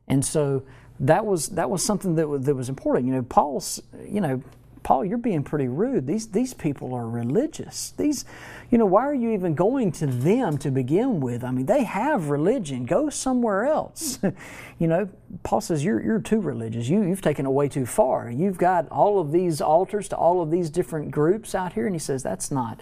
and 0.08 0.22
so 0.22 0.62
that 1.00 1.24
was 1.24 1.48
that 1.50 1.70
was 1.70 1.82
something 1.82 2.16
that 2.16 2.28
was, 2.28 2.42
that 2.42 2.54
was 2.54 2.68
important. 2.68 3.06
You 3.06 3.14
know, 3.14 3.22
Paul's 3.22 3.80
you 4.06 4.20
know 4.20 4.42
Paul, 4.82 5.04
you're 5.04 5.18
being 5.18 5.42
pretty 5.42 5.68
rude. 5.68 6.06
These, 6.06 6.28
these 6.28 6.54
people 6.54 6.94
are 6.94 7.08
religious. 7.08 7.92
These, 7.96 8.24
you 8.70 8.76
know, 8.76 8.86
why 8.86 9.02
are 9.02 9.14
you 9.14 9.30
even 9.32 9.54
going 9.54 9.92
to 9.92 10.06
them 10.06 10.58
to 10.58 10.70
begin 10.70 11.20
with? 11.20 11.42
I 11.42 11.50
mean, 11.50 11.66
they 11.66 11.84
have 11.84 12.28
religion. 12.28 12.84
Go 12.84 13.08
somewhere 13.08 13.64
else. 13.64 14.18
you 14.78 14.86
know, 14.86 15.08
Paul 15.42 15.60
says 15.60 15.82
you're, 15.82 16.02
you're 16.02 16.20
too 16.20 16.40
religious. 16.40 16.88
You, 16.88 17.02
you've 17.02 17.22
taken 17.22 17.46
it 17.46 17.50
way 17.50 17.68
too 17.68 17.86
far. 17.86 18.30
You've 18.30 18.58
got 18.58 18.86
all 18.90 19.20
of 19.20 19.32
these 19.32 19.62
altars 19.62 20.08
to 20.08 20.16
all 20.16 20.42
of 20.42 20.50
these 20.50 20.68
different 20.68 21.10
groups 21.10 21.54
out 21.54 21.72
here. 21.72 21.86
And 21.86 21.94
he 21.94 21.98
says, 21.98 22.22
that's 22.22 22.50
not, 22.50 22.80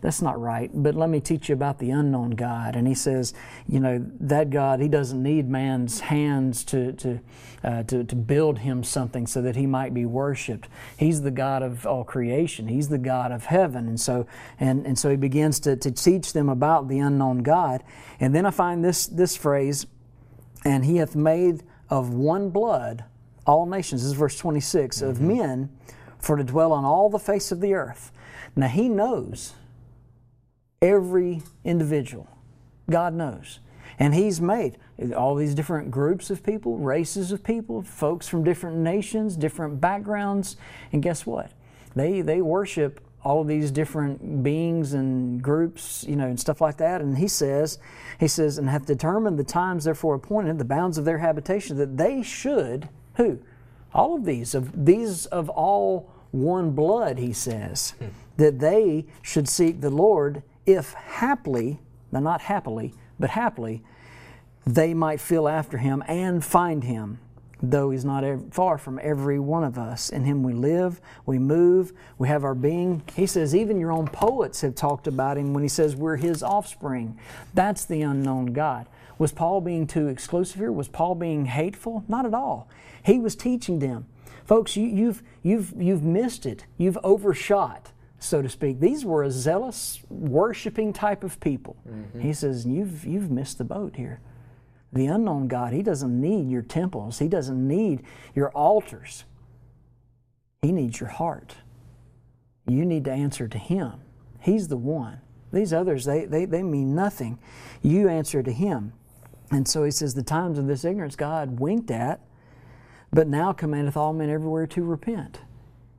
that's 0.00 0.20
not 0.20 0.40
right. 0.40 0.70
But 0.72 0.96
let 0.96 1.08
me 1.08 1.20
teach 1.20 1.48
you 1.48 1.54
about 1.54 1.78
the 1.78 1.90
unknown 1.90 2.30
God. 2.30 2.74
And 2.74 2.88
he 2.88 2.94
says, 2.94 3.32
you 3.68 3.78
know, 3.78 4.04
that 4.20 4.50
God, 4.50 4.80
he 4.80 4.88
doesn't 4.88 5.22
need 5.22 5.48
man's 5.48 6.00
hands 6.00 6.64
to, 6.66 6.92
to, 6.94 7.20
uh, 7.62 7.82
to, 7.84 8.04
to 8.04 8.16
build 8.16 8.58
him 8.58 8.84
something 8.84 9.26
so 9.26 9.42
that 9.42 9.56
he 9.56 9.66
might 9.66 9.94
be 9.94 10.04
worshiped. 10.04 10.68
He's 10.96 11.22
the 11.22 11.30
God 11.30 11.62
of 11.62 11.86
all 11.86 12.04
creation. 12.04 12.68
He's 12.68 12.88
the 12.88 12.98
God 12.98 13.32
of 13.32 13.46
heaven. 13.46 13.88
And 13.88 14.00
so, 14.00 14.26
and, 14.60 14.86
and 14.86 14.98
so 14.98 15.10
he 15.10 15.16
begins 15.28 15.60
to, 15.60 15.76
to 15.76 15.90
teach 15.90 16.32
them 16.32 16.48
about 16.48 16.88
the 16.88 16.98
unknown 16.98 17.42
God. 17.42 17.84
And 18.18 18.34
then 18.34 18.46
I 18.46 18.50
find 18.50 18.82
this, 18.82 19.06
this 19.06 19.36
phrase, 19.36 19.86
and 20.64 20.86
he 20.86 20.96
hath 20.96 21.14
made 21.14 21.64
of 21.90 22.14
one 22.14 22.48
blood 22.48 23.04
all 23.46 23.66
nations. 23.66 24.02
This 24.02 24.12
is 24.12 24.18
verse 24.18 24.38
26 24.38 24.96
mm-hmm. 24.96 25.06
of 25.06 25.20
men 25.20 25.70
for 26.18 26.38
to 26.38 26.44
dwell 26.44 26.72
on 26.72 26.86
all 26.86 27.10
the 27.10 27.18
face 27.18 27.52
of 27.52 27.60
the 27.60 27.74
earth. 27.74 28.10
Now 28.56 28.68
he 28.68 28.88
knows 28.88 29.52
every 30.80 31.42
individual. 31.62 32.28
God 32.88 33.12
knows. 33.12 33.60
And 33.98 34.14
He's 34.14 34.40
made 34.40 34.78
all 35.16 35.34
these 35.34 35.54
different 35.54 35.90
groups 35.90 36.30
of 36.30 36.42
people, 36.42 36.78
races 36.78 37.32
of 37.32 37.42
people, 37.42 37.82
folks 37.82 38.28
from 38.28 38.44
different 38.44 38.78
nations, 38.78 39.36
different 39.36 39.80
backgrounds. 39.80 40.56
And 40.92 41.02
guess 41.02 41.26
what? 41.26 41.50
They, 41.96 42.20
they 42.20 42.40
worship 42.40 43.00
all 43.24 43.40
of 43.40 43.48
these 43.48 43.70
different 43.70 44.42
beings 44.42 44.92
and 44.92 45.42
groups, 45.42 46.04
you 46.08 46.16
know, 46.16 46.26
and 46.26 46.38
stuff 46.38 46.60
like 46.60 46.76
that. 46.76 47.00
And 47.00 47.18
he 47.18 47.28
says, 47.28 47.78
he 48.20 48.28
says, 48.28 48.58
and 48.58 48.68
hath 48.68 48.86
determined 48.86 49.38
the 49.38 49.44
times 49.44 49.84
therefore 49.84 50.14
appointed, 50.14 50.58
the 50.58 50.64
bounds 50.64 50.98
of 50.98 51.04
their 51.04 51.18
habitation, 51.18 51.76
that 51.78 51.96
they 51.96 52.22
should, 52.22 52.88
who? 53.16 53.40
All 53.92 54.14
of 54.14 54.24
these, 54.24 54.54
of 54.54 54.84
these 54.86 55.26
of 55.26 55.48
all 55.48 56.10
one 56.30 56.70
blood, 56.72 57.18
he 57.18 57.32
says, 57.32 57.94
hmm. 57.98 58.06
that 58.36 58.60
they 58.60 59.06
should 59.22 59.48
seek 59.48 59.80
the 59.80 59.90
Lord 59.90 60.42
if 60.66 60.92
haply, 60.92 61.80
not 62.12 62.42
happily, 62.42 62.94
but 63.18 63.30
happily, 63.30 63.82
they 64.66 64.92
might 64.92 65.20
feel 65.20 65.48
after 65.48 65.78
him 65.78 66.04
and 66.06 66.44
find 66.44 66.84
him, 66.84 67.18
though 67.62 67.90
he's 67.90 68.04
not 68.04 68.24
far 68.52 68.78
from 68.78 69.00
every 69.02 69.38
one 69.38 69.64
of 69.64 69.78
us. 69.78 70.10
In 70.10 70.24
him 70.24 70.42
we 70.42 70.52
live, 70.52 71.00
we 71.26 71.38
move, 71.38 71.92
we 72.18 72.28
have 72.28 72.44
our 72.44 72.54
being. 72.54 73.02
He 73.14 73.26
says, 73.26 73.54
even 73.54 73.80
your 73.80 73.92
own 73.92 74.08
poets 74.08 74.60
have 74.60 74.74
talked 74.74 75.06
about 75.06 75.36
him 75.38 75.52
when 75.52 75.62
he 75.62 75.68
says 75.68 75.96
we're 75.96 76.16
his 76.16 76.42
offspring. 76.42 77.18
That's 77.54 77.84
the 77.84 78.02
unknown 78.02 78.46
God. 78.52 78.86
Was 79.18 79.32
Paul 79.32 79.60
being 79.60 79.86
too 79.86 80.08
exclusive 80.08 80.56
here? 80.56 80.70
Was 80.70 80.88
Paul 80.88 81.14
being 81.14 81.46
hateful? 81.46 82.04
Not 82.06 82.26
at 82.26 82.34
all. 82.34 82.68
He 83.02 83.18
was 83.18 83.34
teaching 83.34 83.80
them. 83.80 84.06
Folks, 84.44 84.76
you, 84.76 84.86
you've, 84.86 85.22
you've, 85.42 85.74
you've 85.76 86.04
missed 86.04 86.46
it. 86.46 86.64
You've 86.76 86.98
overshot 87.02 87.92
so 88.18 88.42
to 88.42 88.48
speak. 88.48 88.80
These 88.80 89.04
were 89.04 89.22
a 89.22 89.30
zealous, 89.30 90.00
worshiping 90.08 90.92
type 90.92 91.22
of 91.22 91.38
people. 91.40 91.76
Mm-hmm. 91.88 92.20
He 92.20 92.32
says, 92.32 92.66
you've, 92.66 93.04
you've 93.04 93.30
missed 93.30 93.58
the 93.58 93.64
boat 93.64 93.96
here. 93.96 94.20
The 94.92 95.06
unknown 95.06 95.48
God, 95.48 95.72
He 95.72 95.82
doesn't 95.82 96.20
need 96.20 96.50
your 96.50 96.62
temples, 96.62 97.18
He 97.18 97.28
doesn't 97.28 97.66
need 97.66 98.02
your 98.34 98.50
altars. 98.50 99.24
He 100.62 100.72
needs 100.72 100.98
your 100.98 101.10
heart. 101.10 101.54
You 102.66 102.84
need 102.84 103.04
to 103.04 103.12
answer 103.12 103.46
to 103.46 103.58
Him. 103.58 104.00
He's 104.40 104.68
the 104.68 104.76
one. 104.76 105.20
These 105.52 105.72
others, 105.72 106.04
they, 106.04 106.24
they, 106.24 106.44
they 106.44 106.62
mean 106.62 106.94
nothing. 106.94 107.38
You 107.80 108.08
answer 108.08 108.42
to 108.42 108.52
Him. 108.52 108.92
And 109.50 109.68
so 109.68 109.84
He 109.84 109.90
says, 109.90 110.14
The 110.14 110.22
times 110.22 110.58
of 110.58 110.66
this 110.66 110.84
ignorance 110.84 111.16
God 111.16 111.60
winked 111.60 111.90
at, 111.90 112.20
but 113.12 113.28
now 113.28 113.52
commandeth 113.52 113.96
all 113.96 114.12
men 114.12 114.30
everywhere 114.30 114.66
to 114.66 114.82
repent 114.82 115.38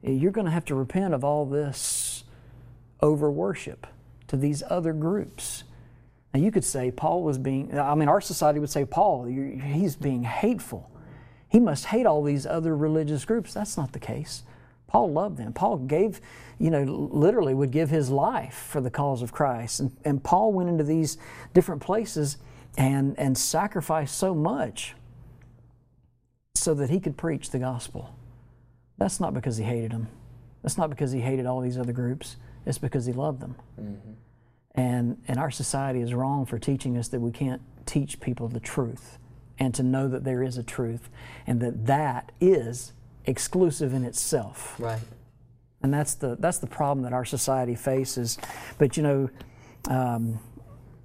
you're 0.02 0.32
going 0.32 0.46
to 0.46 0.52
have 0.52 0.66
to 0.66 0.76
repent 0.76 1.14
of 1.14 1.24
all 1.24 1.46
this 1.46 2.24
over 3.02 3.30
worship 3.30 3.88
to 4.28 4.38
these 4.38 4.64
other 4.70 4.94
groups. 4.94 5.64
Now, 6.34 6.40
you 6.40 6.52
could 6.52 6.64
say 6.64 6.92
Paul 6.92 7.24
was 7.24 7.38
being, 7.38 7.78
I 7.78 7.96
mean, 7.96 8.08
our 8.08 8.22
society 8.22 8.60
would 8.60 8.70
say, 8.70 8.86
Paul, 8.86 9.26
he's 9.26 9.96
being 9.96 10.24
hateful. 10.24 10.92
He 11.48 11.60
must 11.60 11.86
hate 11.86 12.06
all 12.06 12.22
these 12.24 12.46
other 12.46 12.76
religious 12.76 13.26
groups. 13.26 13.54
That's 13.54 13.78
not 13.78 13.94
the 13.94 14.00
case. 14.00 14.44
Paul 14.86 15.12
loved 15.12 15.38
them. 15.38 15.54
Paul 15.54 15.78
gave, 15.78 16.22
you 16.60 16.70
know, 16.70 16.84
literally 16.84 17.54
would 17.54 17.72
give 17.72 17.90
his 17.90 18.10
life 18.10 18.68
for 18.70 18.82
the 18.82 18.90
cause 18.92 19.22
of 19.22 19.32
Christ. 19.32 19.80
And, 19.80 19.98
and 20.06 20.24
Paul 20.24 20.54
went 20.54 20.70
into 20.70 20.84
these 20.84 21.18
different 21.54 21.82
places 21.82 22.38
and, 22.78 23.18
and 23.18 23.38
sacrificed 23.38 24.18
so 24.18 24.36
much 24.36 24.96
so 26.56 26.74
that 26.76 26.90
he 26.90 27.00
could 27.00 27.18
preach 27.18 27.50
the 27.50 27.60
gospel. 27.60 28.16
That's 28.98 29.20
not 29.20 29.34
because 29.34 29.58
he 29.58 29.64
hated 29.64 29.92
them. 29.92 30.08
That's 30.62 30.78
not 30.78 30.90
because 30.90 31.12
he 31.12 31.22
hated 31.22 31.46
all 31.46 31.62
these 31.62 31.78
other 31.78 31.94
groups. 31.94 32.38
It's 32.66 32.78
because 32.78 33.06
he 33.06 33.14
loved 33.14 33.40
them. 33.40 33.56
Mm-hmm. 33.80 34.12
And, 34.80 35.22
and 35.28 35.38
our 35.38 35.52
society 35.52 36.00
is 36.00 36.14
wrong 36.14 36.46
for 36.46 36.58
teaching 36.58 36.98
us 36.98 37.10
that 37.10 37.20
we 37.20 37.32
can't 37.32 37.62
teach 37.86 38.22
people 38.22 38.48
the 38.48 38.62
truth 38.62 39.18
and 39.60 39.76
to 39.76 39.84
know 39.84 40.08
that 40.08 40.24
there 40.24 40.42
is 40.42 40.58
a 40.58 40.64
truth 40.64 41.10
and 41.46 41.60
that 41.60 41.86
that 41.88 42.32
is 42.40 42.94
exclusive 43.26 43.94
in 43.94 44.06
itself. 44.06 44.80
Right. 44.80 45.02
And 45.84 45.94
that's 45.94 46.14
the, 46.14 46.38
that's 46.40 46.60
the 46.60 46.68
problem 46.68 47.04
that 47.04 47.12
our 47.12 47.26
society 47.26 47.76
faces. 47.76 48.38
But 48.78 48.96
you 48.96 49.04
know, 49.04 49.30
um, 49.90 50.40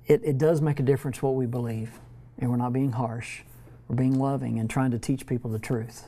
it, 0.06 0.20
it 0.22 0.38
does 0.38 0.60
make 0.60 0.78
a 0.78 0.84
difference 0.84 1.20
what 1.20 1.34
we 1.34 1.46
believe. 1.46 1.98
And 2.38 2.50
we're 2.50 2.56
not 2.56 2.72
being 2.72 2.92
harsh, 2.92 3.42
we're 3.88 3.96
being 3.96 4.20
loving 4.20 4.60
and 4.60 4.70
trying 4.70 4.92
to 4.92 5.00
teach 5.00 5.26
people 5.26 5.50
the 5.50 5.58
truth. 5.58 6.04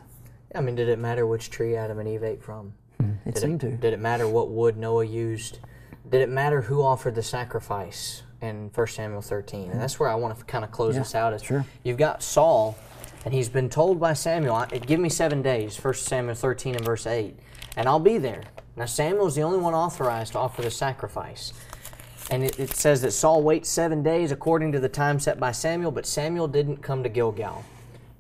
I 0.55 0.61
mean, 0.61 0.77
did 0.77 0.89
it 0.89 1.01
matter 1.01 1.27
which 1.27 1.51
tree 1.51 1.75
Adam 1.75 1.99
and 1.99 2.09
Eve 2.09 2.23
ate 2.23 2.45
from? 2.45 2.75
It 3.25 3.35
did 3.35 3.39
seemed 3.39 3.65
it, 3.65 3.71
to. 3.71 3.77
Did 3.77 3.93
it 3.93 3.99
matter 3.99 4.29
what 4.29 4.51
wood 4.51 4.77
Noah 4.77 5.05
used? 5.05 5.59
Did 6.11 6.21
it 6.21 6.29
matter 6.29 6.63
who 6.63 6.83
offered 6.83 7.15
the 7.15 7.23
sacrifice 7.23 8.23
in 8.41 8.71
1 8.73 8.87
Samuel 8.87 9.23
13? 9.23 9.71
And 9.71 9.81
that's 9.81 9.99
where 9.99 10.09
I 10.09 10.15
want 10.15 10.39
to 10.39 10.45
kind 10.45 10.65
of 10.65 10.71
close 10.71 10.95
yeah, 10.95 11.03
this 11.03 11.15
out. 11.15 11.33
Is 11.33 11.43
sure. 11.43 11.65
You've 11.83 11.97
got 11.97 12.23
Saul, 12.23 12.79
and 13.25 13.35
he's 13.35 13.49
been 13.49 13.69
told 13.69 13.99
by 13.99 14.13
Samuel, 14.13 14.65
"Give 14.67 15.01
me 15.01 15.09
seven 15.09 15.43
days." 15.43 15.77
1 15.77 15.95
Samuel 15.95 16.35
13 16.35 16.77
and 16.77 16.85
verse 16.85 17.07
8, 17.07 17.37
and 17.77 17.89
I'll 17.89 17.99
be 17.99 18.19
there. 18.19 18.45
Now 18.77 18.85
Samuel's 18.85 19.35
the 19.35 19.43
only 19.43 19.59
one 19.59 19.75
authorized 19.75 20.33
to 20.33 20.39
offer 20.39 20.63
the 20.63 20.71
sacrifice. 20.71 21.53
And 22.31 22.43
it, 22.43 22.59
it 22.59 22.71
says 22.71 23.03
that 23.03 23.13
Saul 23.13 23.43
waits 23.43 23.69
seven 23.69 24.03
days 24.03 24.33
according 24.33 24.73
to 24.73 24.81
the 24.81 24.89
time 24.89 25.21
set 25.21 25.39
by 25.39 25.53
Samuel, 25.53 25.93
but 25.93 26.07
Samuel 26.07 26.49
didn't 26.49 26.79
come 26.79 27.03
to 27.05 27.09
Gilgal. 27.09 27.65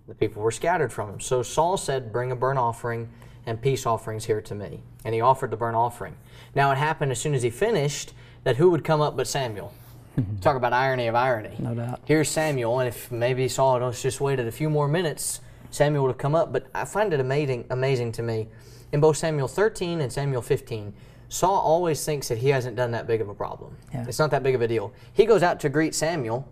The 0.07 0.15
people 0.15 0.43
were 0.43 0.53
scattered 0.53 0.93
from 0.93 1.11
him. 1.11 1.21
So 1.21 1.43
Saul 1.43 1.77
said, 1.77 2.13
Bring 2.13 2.31
a 2.31 2.37
burnt 2.37 2.59
offering 2.59 3.09
and 3.47 3.63
peace 3.63 3.87
offerings 3.87 4.25
here 4.25 4.41
to 4.43 4.55
me. 4.55 4.83
And 5.05 5.15
he 5.15 5.21
offered 5.21 5.51
the 5.51 5.57
burnt 5.57 5.77
offering. 5.77 6.17
Now 6.55 6.73
it 6.73 6.79
happened 6.79 7.13
as 7.13 7.21
soon 7.21 7.35
as 7.35 7.43
he 7.43 7.51
finished 7.51 8.13
that 8.45 8.57
who 8.57 8.71
would 8.71 8.85
come 8.85 9.01
up 9.01 9.17
but 9.17 9.27
Samuel? 9.27 9.73
Talk 10.41 10.57
about 10.57 10.73
irony 10.73 11.07
of 11.07 11.15
irony. 11.15 11.55
No 11.59 11.75
doubt. 11.75 12.01
Here's 12.05 12.29
Samuel, 12.29 12.81
and 12.81 12.89
if 12.89 13.11
maybe 13.11 13.49
Saul 13.49 13.75
had 13.75 13.83
oh, 13.83 13.93
just 13.93 14.21
waited 14.21 14.47
a 14.47 14.53
few 14.53 14.69
more 14.69 14.89
minutes, 14.89 15.41
Samuel 15.71 16.05
would 16.05 16.11
have 16.11 16.19
come 16.19 16.35
up. 16.35 16.53
But 16.53 16.67
I 16.75 16.85
find 16.85 17.13
it 17.13 17.21
amazing, 17.21 17.67
amazing 17.71 18.13
to 18.13 18.23
me, 18.23 18.49
in 18.93 19.01
both 19.01 19.17
Samuel 19.17 19.49
13 19.49 20.01
and 20.01 20.13
Samuel 20.13 20.43
15, 20.43 20.93
Saul 21.29 21.59
always 21.59 22.05
thinks 22.05 22.29
that 22.29 22.39
he 22.39 22.49
hasn't 22.49 22.77
done 22.77 22.93
that 22.93 23.07
big 23.07 23.21
of 23.21 23.29
a 23.29 23.35
problem. 23.35 23.77
Yeah. 23.93 24.05
It's 24.07 24.19
not 24.19 24.31
that 24.31 24.43
big 24.43 24.55
of 24.55 24.63
a 24.63 24.69
deal. 24.69 24.93
He 25.13 25.27
goes 25.27 25.43
out 25.43 25.61
to 25.61 25.69
greet 25.69 25.95
Samuel, 25.95 26.49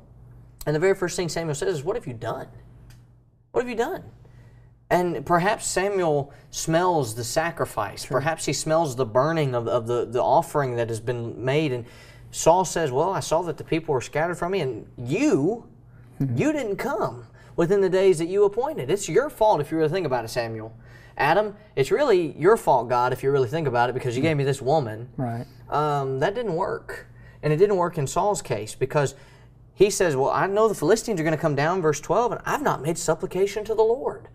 and 0.67 0.75
the 0.75 0.81
very 0.81 0.95
first 0.95 1.17
thing 1.17 1.29
Samuel 1.29 1.55
says 1.55 1.77
is, 1.77 1.85
"What 1.85 1.97
have 1.97 2.07
you 2.07 2.15
done? 2.15 2.49
What 3.53 3.63
have 3.63 3.71
you 3.71 3.77
done?" 3.77 4.03
And 4.90 5.25
perhaps 5.25 5.66
Samuel 5.66 6.33
smells 6.51 7.14
the 7.14 7.25
sacrifice. 7.25 8.05
Perhaps 8.05 8.44
he 8.44 8.53
smells 8.53 8.97
the 8.97 9.07
burning 9.07 9.55
of, 9.55 9.66
of 9.66 9.87
the, 9.87 10.05
the 10.05 10.23
offering 10.23 10.77
that 10.77 10.88
has 10.88 11.01
been 11.01 11.42
made. 11.42 11.73
And 11.73 11.87
Saul 12.31 12.64
says, 12.64 12.92
Well, 12.92 13.11
I 13.11 13.20
saw 13.20 13.42
that 13.42 13.57
the 13.57 13.64
people 13.64 13.94
were 13.94 14.01
scattered 14.01 14.37
from 14.37 14.53
me, 14.53 14.61
and 14.61 14.87
you, 14.99 15.66
you 16.20 16.53
didn't 16.53 16.77
come 16.77 17.27
within 17.57 17.81
the 17.81 17.88
days 17.88 18.18
that 18.18 18.27
you 18.27 18.44
appointed. 18.44 18.90
It's 18.90 19.09
your 19.09 19.31
fault 19.31 19.61
if 19.61 19.70
you 19.70 19.79
really 19.79 19.88
think 19.88 20.07
about 20.07 20.25
it, 20.25 20.29
Samuel. 20.29 20.77
Adam, 21.16 21.57
it's 21.77 21.90
really 21.90 22.37
your 22.37 22.57
fault, 22.57 22.88
God, 22.88 23.12
if 23.12 23.23
you 23.23 23.31
really 23.31 23.49
think 23.49 23.68
about 23.68 23.88
it, 23.88 23.92
because 23.92 24.16
you 24.16 24.23
gave 24.23 24.37
me 24.37 24.44
this 24.44 24.61
woman. 24.61 25.09
Right. 25.16 25.47
Um, 25.70 26.18
that 26.20 26.35
didn't 26.35 26.55
work. 26.55 27.07
And 27.42 27.53
it 27.53 27.57
didn't 27.57 27.77
work 27.77 27.99
in 27.99 28.07
Saul's 28.07 28.42
case 28.42 28.75
because 28.75 29.14
he 29.75 29.90
says, 29.90 30.16
Well, 30.16 30.31
I 30.31 30.47
know 30.47 30.68
the 30.68 30.75
Philistines 30.75 31.20
are 31.20 31.25
going 31.25 31.37
to 31.37 31.40
come 31.40 31.55
down, 31.55 31.83
verse 31.83 32.01
12, 32.01 32.33
and 32.33 32.40
I've 32.44 32.62
not 32.62 32.83
made 32.83 32.99
supplication 32.99 33.64
to 33.64 33.75
the 33.75 33.83
Lord. 33.83 34.29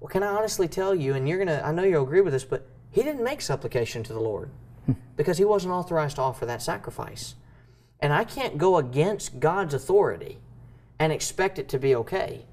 Well, 0.00 0.08
can 0.08 0.22
I 0.22 0.28
honestly 0.28 0.68
tell 0.68 0.94
you, 0.94 1.14
and 1.14 1.28
you're 1.28 1.38
going 1.38 1.48
to, 1.48 1.64
I 1.64 1.72
know 1.72 1.82
you'll 1.82 2.04
agree 2.04 2.20
with 2.20 2.32
this, 2.32 2.44
but 2.44 2.66
he 2.90 3.02
didn't 3.02 3.24
make 3.24 3.40
supplication 3.40 4.02
to 4.04 4.12
the 4.12 4.20
Lord 4.20 4.50
hmm. 4.86 4.92
because 5.16 5.38
he 5.38 5.44
wasn't 5.44 5.72
authorized 5.72 6.16
to 6.16 6.22
offer 6.22 6.46
that 6.46 6.62
sacrifice. 6.62 7.34
And 8.00 8.12
I 8.12 8.24
can't 8.24 8.58
go 8.58 8.76
against 8.76 9.40
God's 9.40 9.74
authority 9.74 10.38
and 10.98 11.12
expect 11.12 11.58
it 11.58 11.68
to 11.70 11.78
be 11.78 11.94
okay. 11.96 12.44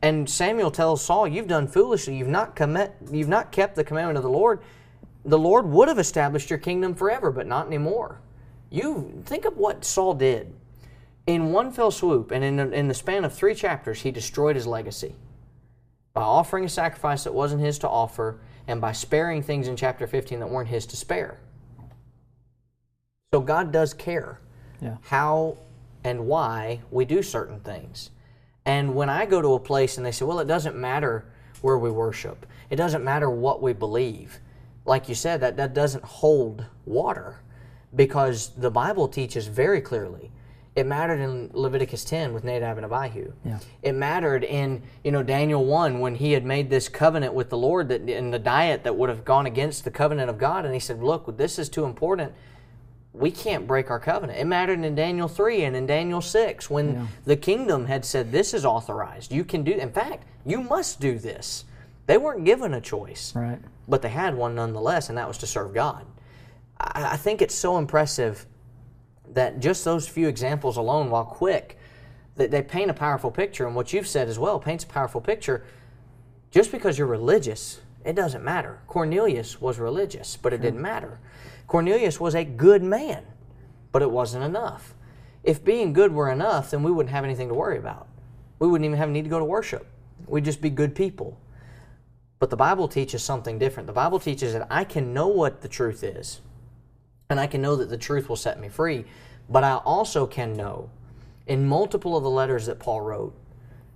And 0.00 0.28
Samuel 0.28 0.70
tells 0.70 1.04
Saul, 1.04 1.26
You've 1.28 1.48
done 1.48 1.66
foolishly. 1.66 2.16
You've 2.16 2.28
not, 2.28 2.56
commit, 2.56 2.94
you've 3.10 3.28
not 3.28 3.52
kept 3.52 3.76
the 3.76 3.84
commandment 3.84 4.16
of 4.16 4.24
the 4.24 4.30
Lord. 4.30 4.60
The 5.24 5.38
Lord 5.38 5.66
would 5.66 5.88
have 5.88 5.98
established 5.98 6.50
your 6.50 6.58
kingdom 6.58 6.94
forever, 6.94 7.30
but 7.30 7.46
not 7.46 7.66
anymore. 7.66 8.20
You 8.70 9.22
think 9.24 9.44
of 9.44 9.56
what 9.56 9.84
Saul 9.84 10.14
did. 10.14 10.52
In 11.26 11.52
one 11.52 11.70
fell 11.70 11.92
swoop, 11.92 12.32
and 12.32 12.42
in, 12.42 12.72
in 12.72 12.88
the 12.88 12.94
span 12.94 13.24
of 13.24 13.32
three 13.32 13.54
chapters, 13.54 14.02
he 14.02 14.10
destroyed 14.10 14.56
his 14.56 14.66
legacy 14.66 15.14
by 16.14 16.22
offering 16.22 16.64
a 16.64 16.68
sacrifice 16.68 17.24
that 17.24 17.32
wasn't 17.34 17.60
his 17.62 17.78
to 17.80 17.88
offer 17.88 18.38
and 18.66 18.80
by 18.80 18.92
sparing 18.92 19.42
things 19.42 19.68
in 19.68 19.76
chapter 19.76 20.06
15 20.06 20.40
that 20.40 20.50
weren't 20.50 20.68
his 20.68 20.86
to 20.86 20.96
spare. 20.96 21.38
So 23.32 23.40
God 23.40 23.72
does 23.72 23.94
care 23.94 24.38
Yeah. 24.80 24.96
how 25.02 25.56
and 26.04 26.26
why 26.26 26.80
we 26.90 27.04
do 27.04 27.22
certain 27.22 27.60
things. 27.60 28.10
And 28.64 28.94
when 28.94 29.08
I 29.08 29.26
go 29.26 29.40
to 29.40 29.54
a 29.54 29.58
place 29.58 29.96
and 29.96 30.04
they 30.06 30.12
say, 30.12 30.24
well, 30.24 30.38
it 30.40 30.46
doesn't 30.46 30.76
matter 30.76 31.24
where 31.62 31.78
we 31.78 31.90
worship, 31.90 32.46
it 32.70 32.76
doesn't 32.76 33.02
matter 33.02 33.30
what 33.30 33.62
we 33.62 33.72
believe, 33.72 34.38
like 34.84 35.08
you 35.08 35.14
said, 35.14 35.40
that, 35.40 35.56
that 35.56 35.74
doesn't 35.74 36.04
hold 36.04 36.66
water 36.84 37.40
because 37.94 38.48
the 38.56 38.70
Bible 38.70 39.08
teaches 39.08 39.46
very 39.46 39.80
clearly. 39.80 40.30
It 40.74 40.86
mattered 40.86 41.20
in 41.20 41.50
Leviticus 41.52 42.02
10 42.04 42.32
with 42.32 42.44
Nadab 42.44 42.78
and 42.78 42.86
Abihu. 42.90 43.32
Yeah. 43.44 43.58
It 43.82 43.92
mattered 43.92 44.42
in 44.42 44.82
you 45.04 45.12
know 45.12 45.22
Daniel 45.22 45.64
1 45.66 46.00
when 46.00 46.14
he 46.14 46.32
had 46.32 46.44
made 46.46 46.70
this 46.70 46.88
covenant 46.88 47.34
with 47.34 47.50
the 47.50 47.58
Lord 47.58 47.88
that 47.88 48.08
in 48.08 48.30
the 48.30 48.38
diet 48.38 48.82
that 48.84 48.96
would 48.96 49.10
have 49.10 49.24
gone 49.24 49.44
against 49.46 49.84
the 49.84 49.90
covenant 49.90 50.30
of 50.30 50.38
God 50.38 50.64
and 50.64 50.72
he 50.72 50.80
said, 50.80 51.02
"Look, 51.02 51.36
this 51.36 51.58
is 51.58 51.68
too 51.68 51.84
important 51.84 52.32
we 53.14 53.30
can't 53.30 53.66
break 53.66 53.90
our 53.90 54.00
covenant. 54.00 54.38
It 54.38 54.46
mattered 54.46 54.82
in 54.82 54.94
Daniel 54.94 55.28
3 55.28 55.64
and 55.64 55.76
in 55.76 55.84
Daniel 55.84 56.22
6 56.22 56.70
when 56.70 56.94
Yeah. 56.94 57.06
the 57.26 57.36
kingdom 57.36 57.84
had 57.84 58.06
said, 58.06 58.32
This 58.32 58.54
is 58.54 58.64
authorized. 58.64 59.30
You 59.32 59.44
can 59.44 59.62
do, 59.64 59.72
in 59.72 59.92
fact, 59.92 60.24
you 60.46 60.62
must 60.62 60.98
do 60.98 61.18
this. 61.18 61.66
They 62.06 62.16
weren't 62.16 62.46
given 62.46 62.72
a 62.72 62.80
choice, 62.80 63.34
Right. 63.36 63.58
but 63.86 64.00
they 64.00 64.08
had 64.08 64.34
one 64.34 64.54
nonetheless, 64.54 65.10
and 65.10 65.18
that 65.18 65.28
was 65.28 65.36
to 65.38 65.46
serve 65.46 65.74
God. 65.74 66.06
I, 66.80 67.10
I 67.12 67.16
think 67.18 67.42
it's 67.42 67.54
so 67.54 67.76
impressive 67.76 68.46
that 69.34 69.60
just 69.60 69.84
those 69.84 70.08
few 70.08 70.28
examples 70.28 70.76
alone, 70.76 71.10
while 71.10 71.24
quick, 71.24 71.78
that 72.36 72.50
they 72.50 72.62
paint 72.62 72.90
a 72.90 72.94
powerful 72.94 73.30
picture. 73.30 73.66
And 73.66 73.74
what 73.74 73.92
you've 73.92 74.06
said 74.06 74.28
as 74.28 74.38
well 74.38 74.58
paints 74.58 74.84
a 74.84 74.86
powerful 74.86 75.20
picture. 75.20 75.64
Just 76.50 76.72
because 76.72 76.98
you're 76.98 77.06
religious, 77.06 77.80
it 78.04 78.14
doesn't 78.14 78.44
matter. 78.44 78.80
Cornelius 78.86 79.60
was 79.60 79.78
religious, 79.78 80.36
but 80.36 80.52
it 80.52 80.60
didn't 80.60 80.82
matter. 80.82 81.18
Cornelius 81.66 82.20
was 82.20 82.34
a 82.34 82.44
good 82.44 82.82
man, 82.82 83.24
but 83.92 84.02
it 84.02 84.10
wasn't 84.10 84.44
enough. 84.44 84.94
If 85.42 85.64
being 85.64 85.92
good 85.92 86.12
were 86.12 86.30
enough, 86.30 86.70
then 86.70 86.82
we 86.82 86.92
wouldn't 86.92 87.14
have 87.14 87.24
anything 87.24 87.48
to 87.48 87.54
worry 87.54 87.78
about. 87.78 88.08
We 88.58 88.68
wouldn't 88.68 88.84
even 88.84 88.98
have 88.98 89.08
need 89.08 89.24
to 89.24 89.30
go 89.30 89.38
to 89.38 89.44
worship. 89.44 89.86
We'd 90.26 90.44
just 90.44 90.60
be 90.60 90.70
good 90.70 90.94
people. 90.94 91.38
But 92.38 92.50
the 92.50 92.56
Bible 92.56 92.88
teaches 92.88 93.22
something 93.22 93.58
different. 93.58 93.86
The 93.86 93.92
Bible 93.92 94.18
teaches 94.18 94.52
that 94.52 94.66
I 94.70 94.84
can 94.84 95.14
know 95.14 95.28
what 95.28 95.62
the 95.62 95.68
truth 95.68 96.02
is, 96.02 96.40
and 97.32 97.40
I 97.40 97.48
can 97.48 97.60
know 97.60 97.74
that 97.76 97.90
the 97.90 97.98
truth 97.98 98.28
will 98.28 98.36
set 98.36 98.60
me 98.60 98.68
free, 98.68 99.04
but 99.48 99.64
I 99.64 99.76
also 99.76 100.26
can 100.26 100.52
know 100.52 100.90
in 101.46 101.66
multiple 101.66 102.16
of 102.16 102.22
the 102.22 102.30
letters 102.30 102.66
that 102.66 102.78
Paul 102.78 103.00
wrote, 103.00 103.34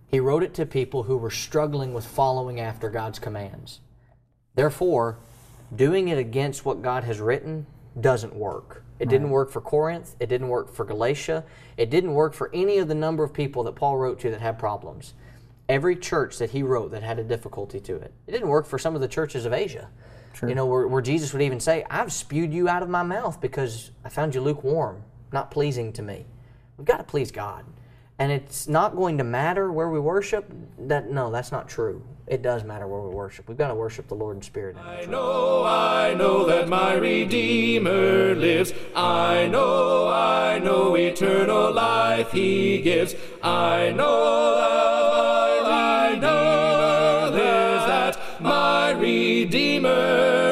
he 0.09 0.21
wrote 0.21 0.43
it 0.43 0.55
to 0.55 0.67
people 0.67 1.05
who 1.05 1.17
were 1.17 1.31
struggling 1.31 1.93
with 1.95 2.05
following 2.05 2.61
after 2.61 2.91
God's 2.91 3.19
commands. 3.19 3.81
Therefore, 4.55 5.19
doing 5.75 6.09
it 6.09 6.19
against 6.19 6.65
what 6.65 6.83
God 6.83 7.05
has 7.05 7.21
written 7.21 7.67
doesn't 8.01 8.35
work. 8.35 8.83
It 8.99 9.09
didn't 9.09 9.31
work 9.31 9.51
for 9.51 9.61
Corinth. 9.61 10.17
It 10.19 10.29
didn't 10.29 10.49
work 10.49 10.73
for 10.73 10.85
Galatia. 10.85 11.45
It 11.77 11.91
didn't 11.91 12.15
work 12.15 12.35
for 12.35 12.51
any 12.55 12.79
of 12.79 12.89
the 12.89 12.95
number 12.95 13.23
of 13.23 13.33
people 13.33 13.63
that 13.65 13.75
Paul 13.75 13.99
wrote 13.99 14.19
to 14.21 14.31
that 14.31 14.41
had 14.41 14.59
problems. 14.59 15.15
Every 15.69 15.97
church 15.97 16.39
that 16.39 16.51
he 16.51 16.63
wrote 16.63 16.93
that 16.93 17.03
had 17.03 17.19
a 17.19 17.25
difficulty 17.25 17.81
to 17.81 17.97
it. 17.97 18.13
It 18.27 18.33
didn't 18.33 18.49
work 18.49 18.67
for 18.67 18.79
some 18.79 18.95
of 18.95 19.01
the 19.01 19.09
churches 19.09 19.45
of 19.45 19.53
Asia. 19.53 19.89
You 20.43 20.55
know, 20.55 20.67
where, 20.67 20.87
where 20.87 21.03
Jesus 21.03 21.33
would 21.33 21.43
even 21.43 21.61
say, 21.61 21.85
I've 21.91 22.13
spewed 22.13 22.53
you 22.53 22.69
out 22.69 22.83
of 22.83 22.89
my 22.89 23.03
mouth 23.03 23.41
because 23.41 23.91
I 24.05 24.09
found 24.09 24.35
you 24.35 24.41
lukewarm, 24.41 25.03
not 25.33 25.51
pleasing 25.51 25.93
to 25.95 26.03
me. 26.03 26.27
We've 26.77 26.87
got 26.87 26.99
to 26.99 27.05
please 27.05 27.31
God. 27.31 27.65
And 28.19 28.33
it's 28.33 28.67
not 28.67 28.97
going 28.97 29.19
to 29.19 29.25
matter 29.25 29.71
where 29.71 29.91
we 29.91 30.01
worship. 30.01 30.51
That 30.79 31.11
no, 31.11 31.31
that's 31.31 31.53
not 31.53 31.69
true. 31.69 32.03
It 32.27 32.43
does 32.43 32.65
matter 32.65 32.87
where 32.89 33.01
we 33.01 33.15
worship. 33.15 33.47
We've 33.47 33.59
got 33.59 33.69
to 33.69 33.75
worship 33.75 34.09
the 34.09 34.15
Lord 34.15 34.37
in 34.37 34.43
spirit. 34.43 34.77
and 34.77 34.89
I 34.89 34.97
truth. 34.97 35.11
know, 35.11 35.65
I 35.65 36.15
know 36.15 36.47
that 36.47 36.69
my 36.69 36.95
Redeemer 36.95 38.35
lives. 38.35 38.73
I 38.97 39.47
know, 39.49 40.09
I 40.09 40.59
know 40.59 40.97
eternal 40.97 41.73
life 41.73 42.33
he 42.33 42.81
gives. 42.81 43.15
I 43.43 43.93
know 43.93 44.96
Redeemer 49.27 50.46